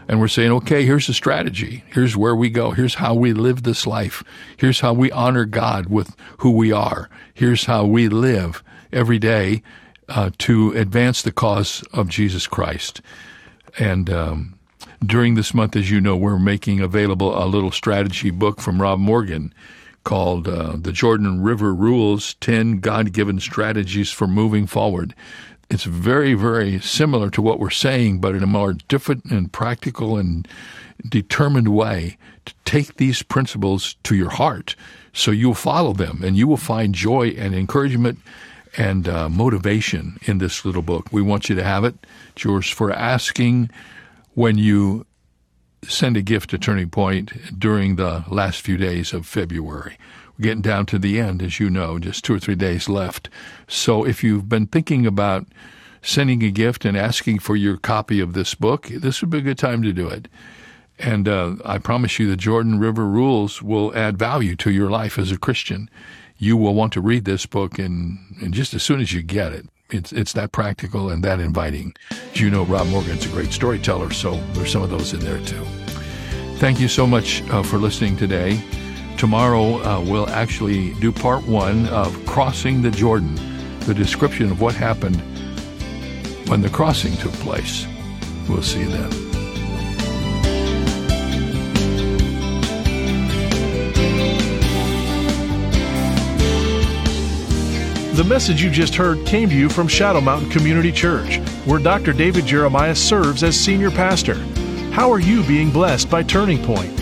and 0.07 0.19
we're 0.19 0.27
saying, 0.27 0.51
okay, 0.51 0.85
here's 0.85 1.07
the 1.07 1.13
strategy. 1.13 1.83
Here's 1.87 2.15
where 2.15 2.35
we 2.35 2.49
go. 2.49 2.71
Here's 2.71 2.95
how 2.95 3.13
we 3.13 3.33
live 3.33 3.63
this 3.63 3.85
life. 3.85 4.23
Here's 4.55 4.79
how 4.79 4.93
we 4.93 5.11
honor 5.11 5.45
God 5.45 5.87
with 5.87 6.15
who 6.37 6.51
we 6.51 6.71
are. 6.71 7.09
Here's 7.33 7.65
how 7.65 7.85
we 7.85 8.07
live 8.07 8.63
every 8.93 9.19
day 9.19 9.63
uh, 10.07 10.31
to 10.39 10.71
advance 10.71 11.21
the 11.21 11.33
cause 11.33 11.83
of 11.91 12.07
Jesus 12.07 12.47
Christ. 12.47 13.01
And 13.77 14.09
um, 14.09 14.57
during 15.05 15.35
this 15.35 15.53
month, 15.53 15.75
as 15.75 15.91
you 15.91 15.99
know, 15.99 16.15
we're 16.15 16.39
making 16.39 16.79
available 16.79 17.37
a 17.37 17.45
little 17.45 17.71
strategy 17.71 18.29
book 18.29 18.61
from 18.61 18.81
Rob 18.81 18.99
Morgan 18.99 19.53
called 20.05 20.47
uh, 20.47 20.77
The 20.79 20.93
Jordan 20.93 21.41
River 21.43 21.73
Rules 21.73 22.35
10 22.35 22.79
God 22.79 23.11
Given 23.11 23.41
Strategies 23.41 24.09
for 24.09 24.25
Moving 24.25 24.65
Forward 24.65 25.13
it's 25.69 25.83
very, 25.83 26.33
very 26.33 26.79
similar 26.79 27.29
to 27.31 27.41
what 27.41 27.59
we're 27.59 27.69
saying, 27.69 28.19
but 28.19 28.35
in 28.35 28.43
a 28.43 28.47
more 28.47 28.73
different 28.73 29.25
and 29.25 29.51
practical 29.51 30.17
and 30.17 30.47
determined 31.07 31.67
way 31.67 32.17
to 32.45 32.53
take 32.65 32.95
these 32.95 33.21
principles 33.21 33.95
to 34.03 34.15
your 34.15 34.29
heart 34.29 34.75
so 35.13 35.31
you'll 35.31 35.53
follow 35.53 35.93
them 35.93 36.23
and 36.23 36.37
you 36.37 36.47
will 36.47 36.57
find 36.57 36.95
joy 36.95 37.29
and 37.29 37.53
encouragement 37.53 38.19
and 38.77 39.09
uh, 39.09 39.27
motivation 39.27 40.17
in 40.23 40.37
this 40.37 40.63
little 40.63 40.81
book. 40.81 41.07
We 41.11 41.21
want 41.21 41.49
you 41.49 41.55
to 41.55 41.63
have 41.63 41.83
it. 41.83 41.95
It's 42.29 42.43
yours 42.43 42.69
for 42.69 42.91
asking 42.91 43.69
when 44.35 44.57
you 44.57 45.05
send 45.83 46.17
a 46.17 46.21
gift 46.21 46.51
to 46.51 46.57
Turning 46.57 46.89
Point 46.89 47.59
during 47.59 47.95
the 47.95 48.23
last 48.29 48.61
few 48.61 48.77
days 48.77 49.13
of 49.13 49.25
February. 49.25 49.97
Getting 50.39 50.61
down 50.61 50.85
to 50.87 50.99
the 50.99 51.19
end, 51.19 51.41
as 51.41 51.59
you 51.59 51.69
know, 51.69 51.97
just 51.97 52.23
two 52.23 52.35
or 52.35 52.39
three 52.39 52.55
days 52.55 52.87
left. 52.87 53.29
So 53.67 54.05
if 54.05 54.23
you've 54.23 54.47
been 54.47 54.67
thinking 54.67 55.07
about 55.07 55.47
sending 56.01 56.43
a 56.43 56.51
gift 56.51 56.85
and 56.85 56.95
asking 56.95 57.39
for 57.39 57.55
your 57.55 57.77
copy 57.77 58.19
of 58.19 58.33
this 58.33 58.53
book, 58.53 58.87
this 58.87 59.21
would 59.21 59.31
be 59.31 59.39
a 59.39 59.41
good 59.41 59.57
time 59.57 59.81
to 59.81 59.91
do 59.91 60.07
it. 60.07 60.27
And 60.99 61.27
uh, 61.27 61.55
I 61.65 61.77
promise 61.77 62.19
you, 62.19 62.29
the 62.29 62.37
Jordan 62.37 62.79
River 62.79 63.05
Rules 63.05 63.61
will 63.61 63.95
add 63.95 64.17
value 64.17 64.55
to 64.57 64.71
your 64.71 64.89
life 64.89 65.19
as 65.19 65.31
a 65.31 65.37
Christian. 65.37 65.89
You 66.37 66.55
will 66.55 66.73
want 66.73 66.93
to 66.93 67.01
read 67.01 67.25
this 67.25 67.45
book, 67.45 67.79
and, 67.79 68.19
and 68.41 68.53
just 68.53 68.73
as 68.73 68.83
soon 68.83 68.99
as 68.99 69.13
you 69.13 69.21
get 69.21 69.53
it, 69.53 69.67
it's 69.89 70.11
it's 70.11 70.33
that 70.33 70.51
practical 70.51 71.09
and 71.09 71.23
that 71.23 71.39
inviting. 71.39 71.93
As 72.11 72.41
you 72.41 72.49
know, 72.49 72.63
Rob 72.63 72.87
Morgan's 72.87 73.25
a 73.25 73.29
great 73.29 73.53
storyteller, 73.53 74.11
so 74.11 74.35
there's 74.53 74.71
some 74.71 74.83
of 74.83 74.89
those 74.89 75.13
in 75.13 75.19
there 75.19 75.39
too. 75.45 75.63
Thank 76.57 76.79
you 76.79 76.87
so 76.87 77.07
much 77.07 77.41
uh, 77.49 77.63
for 77.63 77.77
listening 77.77 78.17
today. 78.17 78.61
Tomorrow, 79.17 79.81
uh, 79.81 79.99
we'll 80.01 80.29
actually 80.29 80.93
do 80.95 81.11
part 81.11 81.43
one 81.47 81.87
of 81.87 82.23
Crossing 82.27 82.83
the 82.83 82.91
Jordan, 82.91 83.33
the 83.79 83.93
description 83.93 84.51
of 84.51 84.61
what 84.61 84.75
happened 84.75 85.19
when 86.47 86.61
the 86.61 86.69
crossing 86.69 87.17
took 87.17 87.33
place. 87.33 87.87
We'll 88.47 88.61
see 88.61 88.81
you 88.81 88.89
then. 88.89 89.09
The 98.13 98.23
message 98.23 98.63
you 98.63 98.69
just 98.69 98.93
heard 98.93 99.25
came 99.25 99.49
to 99.49 99.55
you 99.55 99.67
from 99.67 99.87
Shadow 99.87 100.21
Mountain 100.21 100.51
Community 100.51 100.91
Church, 100.91 101.37
where 101.65 101.79
Dr. 101.79 102.13
David 102.13 102.45
Jeremiah 102.45 102.95
serves 102.95 103.43
as 103.43 103.59
senior 103.59 103.89
pastor. 103.89 104.35
How 104.91 105.11
are 105.11 105.19
you 105.19 105.43
being 105.43 105.71
blessed 105.71 106.09
by 106.09 106.21
Turning 106.21 106.63
Point? 106.63 106.96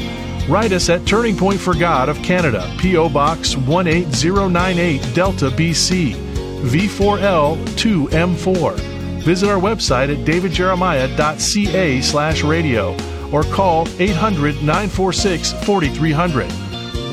Write 0.48 0.74
us 0.74 0.90
at 0.90 1.06
Turning 1.08 1.36
Point 1.36 1.60
for 1.60 1.74
God 1.74 2.08
of 2.08 2.22
Canada, 2.22 2.72
P.O. 2.78 3.10
Box 3.10 3.56
18098, 3.56 5.16
Delta, 5.16 5.50
BC, 5.50 6.14
V4L 6.62 7.58
2M4. 7.70 8.80
Visit 9.24 9.50
our 9.50 9.60
website 9.60 10.14
at 10.14 10.24
davidjeremiah.ca 10.26 12.02
slash 12.02 12.44
radio 12.44 12.96
or 13.32 13.42
call 13.44 13.88
800 14.00 14.56
946 14.58 15.54
4300. 15.66 16.52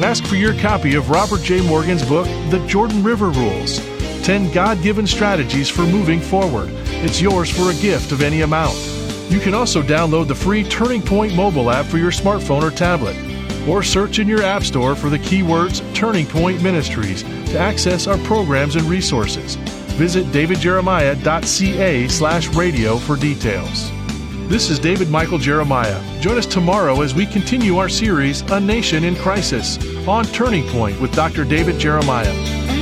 Ask 0.05 0.25
for 0.25 0.35
your 0.35 0.55
copy 0.59 0.95
of 0.95 1.09
Robert 1.09 1.41
J. 1.41 1.67
Morgan's 1.67 2.07
book, 2.07 2.27
The 2.51 2.63
Jordan 2.67 3.03
River 3.03 3.31
Rules 3.31 3.79
10 4.25 4.53
God 4.53 4.83
given 4.83 5.07
strategies 5.07 5.69
for 5.69 5.83
moving 5.83 6.21
forward. 6.21 6.69
It's 6.71 7.21
yours 7.21 7.51
for 7.51 7.71
a 7.71 7.81
gift 7.81 8.13
of 8.13 8.21
any 8.21 8.43
amount. 8.43 8.77
You 9.33 9.41
can 9.41 9.55
also 9.55 9.81
download 9.83 10.29
the 10.29 10.35
free 10.35 10.63
Turning 10.63 11.01
Point 11.01 11.35
mobile 11.35 11.71
app 11.71 11.87
for 11.87 11.97
your 11.97 12.11
smartphone 12.11 12.63
or 12.63 12.71
tablet, 12.71 13.17
or 13.67 13.83
search 13.83 14.19
in 14.19 14.29
your 14.29 14.43
App 14.43 14.63
Store 14.63 14.95
for 14.95 15.09
the 15.09 15.19
keywords 15.19 15.83
Turning 15.95 16.27
Point 16.27 16.63
Ministries 16.63 17.23
to 17.23 17.59
access 17.59 18.07
our 18.07 18.19
programs 18.19 18.77
and 18.77 18.85
resources. 18.85 19.55
Visit 19.97 20.27
davidjeremiah.ca 20.27 22.09
slash 22.09 22.49
radio 22.49 22.99
for 22.99 23.17
details. 23.17 23.91
This 24.51 24.69
is 24.69 24.79
David 24.79 25.09
Michael 25.09 25.39
Jeremiah. 25.39 26.21
Join 26.21 26.37
us 26.37 26.45
tomorrow 26.45 27.01
as 27.01 27.15
we 27.15 27.25
continue 27.25 27.79
our 27.79 27.89
series, 27.89 28.43
A 28.51 28.61
Nation 28.61 29.03
in 29.03 29.17
Crisis, 29.17 29.79
on 30.07 30.27
Turning 30.27 30.69
Point 30.69 31.01
with 31.01 31.15
Dr. 31.15 31.47
David 31.47 31.79
Jeremiah. 31.79 32.82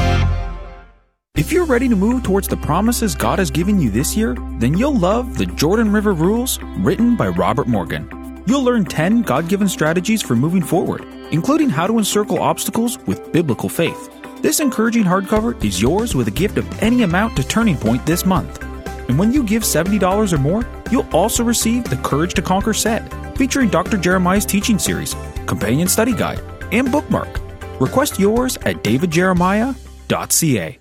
If 1.41 1.51
you're 1.51 1.65
ready 1.65 1.89
to 1.89 1.95
move 1.95 2.21
towards 2.21 2.47
the 2.47 2.55
promises 2.55 3.15
God 3.15 3.39
has 3.39 3.49
given 3.49 3.81
you 3.81 3.89
this 3.89 4.15
year, 4.15 4.35
then 4.59 4.77
you'll 4.77 4.95
love 4.95 5.39
the 5.39 5.47
Jordan 5.47 5.91
River 5.91 6.13
Rules 6.13 6.59
written 6.61 7.15
by 7.15 7.29
Robert 7.29 7.67
Morgan. 7.67 8.43
You'll 8.45 8.61
learn 8.63 8.85
10 8.85 9.23
God 9.23 9.49
given 9.49 9.67
strategies 9.67 10.21
for 10.21 10.35
moving 10.35 10.61
forward, 10.61 11.03
including 11.31 11.67
how 11.67 11.87
to 11.87 11.97
encircle 11.97 12.37
obstacles 12.37 12.99
with 13.07 13.31
biblical 13.31 13.69
faith. 13.69 14.11
This 14.43 14.59
encouraging 14.59 15.03
hardcover 15.03 15.57
is 15.65 15.81
yours 15.81 16.13
with 16.13 16.27
a 16.27 16.31
gift 16.31 16.59
of 16.59 16.79
any 16.79 17.01
amount 17.01 17.35
to 17.37 17.43
Turning 17.43 17.75
Point 17.75 18.05
this 18.05 18.23
month. 18.23 18.61
And 19.09 19.17
when 19.17 19.33
you 19.33 19.41
give 19.43 19.63
$70 19.63 20.33
or 20.33 20.37
more, 20.37 20.63
you'll 20.91 21.09
also 21.11 21.43
receive 21.43 21.85
the 21.85 21.97
Courage 21.97 22.35
to 22.35 22.43
Conquer 22.43 22.75
set, 22.75 23.11
featuring 23.35 23.69
Dr. 23.69 23.97
Jeremiah's 23.97 24.45
teaching 24.45 24.77
series, 24.77 25.15
companion 25.47 25.87
study 25.87 26.13
guide, 26.13 26.43
and 26.71 26.91
bookmark. 26.91 27.39
Request 27.81 28.19
yours 28.19 28.57
at 28.57 28.83
davidjeremiah.ca. 28.83 30.80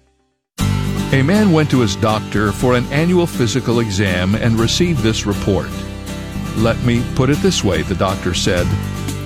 A 1.12 1.23
man 1.23 1.51
went 1.51 1.68
to 1.73 1.81
his 1.81 1.96
doctor 1.96 2.53
for 2.53 2.77
an 2.77 2.85
annual 2.92 3.27
physical 3.27 3.81
exam 3.81 4.37
and 4.37 4.61
received 4.61 5.03
this 5.03 5.27
report. 5.27 5.68
Let 6.57 6.81
me 6.85 7.05
put 7.16 7.31
it 7.31 7.38
this 7.38 7.64
way, 7.64 7.83
the 7.83 7.96
doctor 7.96 8.33
said. 8.33 8.64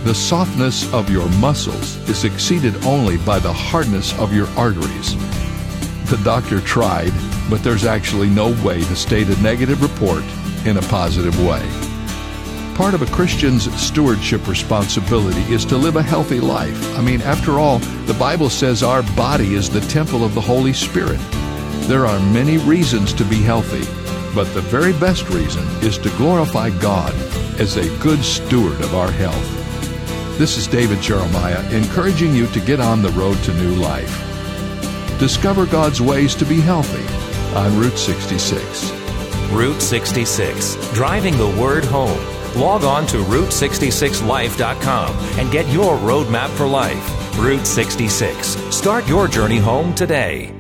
The 0.05 0.15
softness 0.15 0.91
of 0.95 1.11
your 1.11 1.29
muscles 1.41 1.97
is 2.09 2.25
exceeded 2.25 2.75
only 2.87 3.19
by 3.19 3.39
the 3.39 3.53
hardness 3.53 4.19
of 4.19 4.33
your 4.33 4.47
arteries. 4.57 5.15
The 6.09 6.19
doctor 6.25 6.61
tried, 6.61 7.13
but 7.51 7.63
there's 7.63 7.85
actually 7.85 8.31
no 8.31 8.53
way 8.65 8.81
to 8.81 8.97
state 8.97 9.29
a 9.29 9.43
negative 9.43 9.83
report 9.83 10.25
in 10.65 10.79
a 10.79 10.89
positive 10.89 11.39
way. 11.47 11.61
Part 12.77 12.95
of 12.95 13.03
a 13.03 13.15
Christian's 13.15 13.71
stewardship 13.79 14.49
responsibility 14.49 15.43
is 15.53 15.67
to 15.67 15.77
live 15.77 15.97
a 15.97 16.03
healthy 16.03 16.41
life. 16.41 16.97
I 16.97 17.03
mean, 17.03 17.21
after 17.21 17.59
all, 17.59 17.79
the 18.07 18.15
Bible 18.15 18.49
says 18.49 18.83
our 18.83 19.03
body 19.15 19.53
is 19.53 19.69
the 19.69 19.83
temple 19.83 20.25
of 20.25 20.35
the 20.35 20.41
Holy 20.41 20.73
Spirit. 20.73 21.21
There 21.87 22.07
are 22.07 22.19
many 22.33 22.57
reasons 22.57 23.13
to 23.13 23.27
be 23.27 23.43
healthy, 23.43 23.85
but 24.35 24.45
the 24.55 24.63
very 24.63 24.95
best 24.95 25.29
reason 25.29 25.63
is 25.83 25.99
to 25.99 26.09
glorify 26.17 26.71
God 26.81 27.15
as 27.61 27.77
a 27.77 27.99
good 27.99 28.25
steward 28.25 28.81
of 28.81 28.95
our 28.95 29.11
health. 29.11 30.39
This 30.39 30.57
is 30.57 30.67
David 30.67 31.03
Jeremiah 31.03 31.63
encouraging 31.73 32.35
you 32.35 32.47
to 32.49 32.61
get 32.61 32.81
on 32.81 33.03
the 33.03 33.11
road 33.11 33.37
to 33.45 33.55
new 33.55 33.75
life. 33.75 34.19
Discover 35.19 35.67
God's 35.67 36.01
ways 36.01 36.35
to 36.37 36.47
be 36.47 36.59
healthy 36.59 37.05
on 37.55 37.79
Route 37.79 37.99
66. 37.99 38.91
Route 39.51 39.83
66, 39.83 40.93
driving 40.95 41.37
the 41.37 41.55
word 41.61 41.85
home. 41.85 42.19
Log 42.57 42.85
on 42.85 43.07
to 43.09 43.19
Route66Life.com 43.19 45.15
and 45.39 45.53
get 45.53 45.69
your 45.69 45.99
roadmap 45.99 46.49
for 46.57 46.67
life. 46.67 47.39
Route 47.39 47.67
66. 47.67 48.57
Start 48.75 49.07
your 49.07 49.29
journey 49.29 49.59
home 49.59 49.95
today. 49.95 50.54